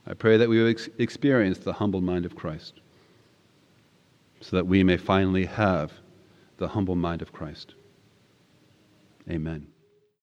I 0.07 0.15
pray 0.15 0.37
that 0.37 0.49
we 0.49 0.61
would 0.61 0.71
ex- 0.71 0.89
experience 0.99 1.59
the 1.59 1.75
humble 1.75 2.01
mind 2.01 2.27
of 2.27 2.35
Christ 2.35 2.81
so 4.41 4.57
that 4.57 4.67
we 4.67 4.83
may 4.83 4.97
finally 4.97 5.45
have 5.45 5.93
the 6.57 6.69
humble 6.69 6.97
mind 6.97 7.23
of 7.23 7.33
Christ. 7.33 7.75
Amen. 9.31 9.67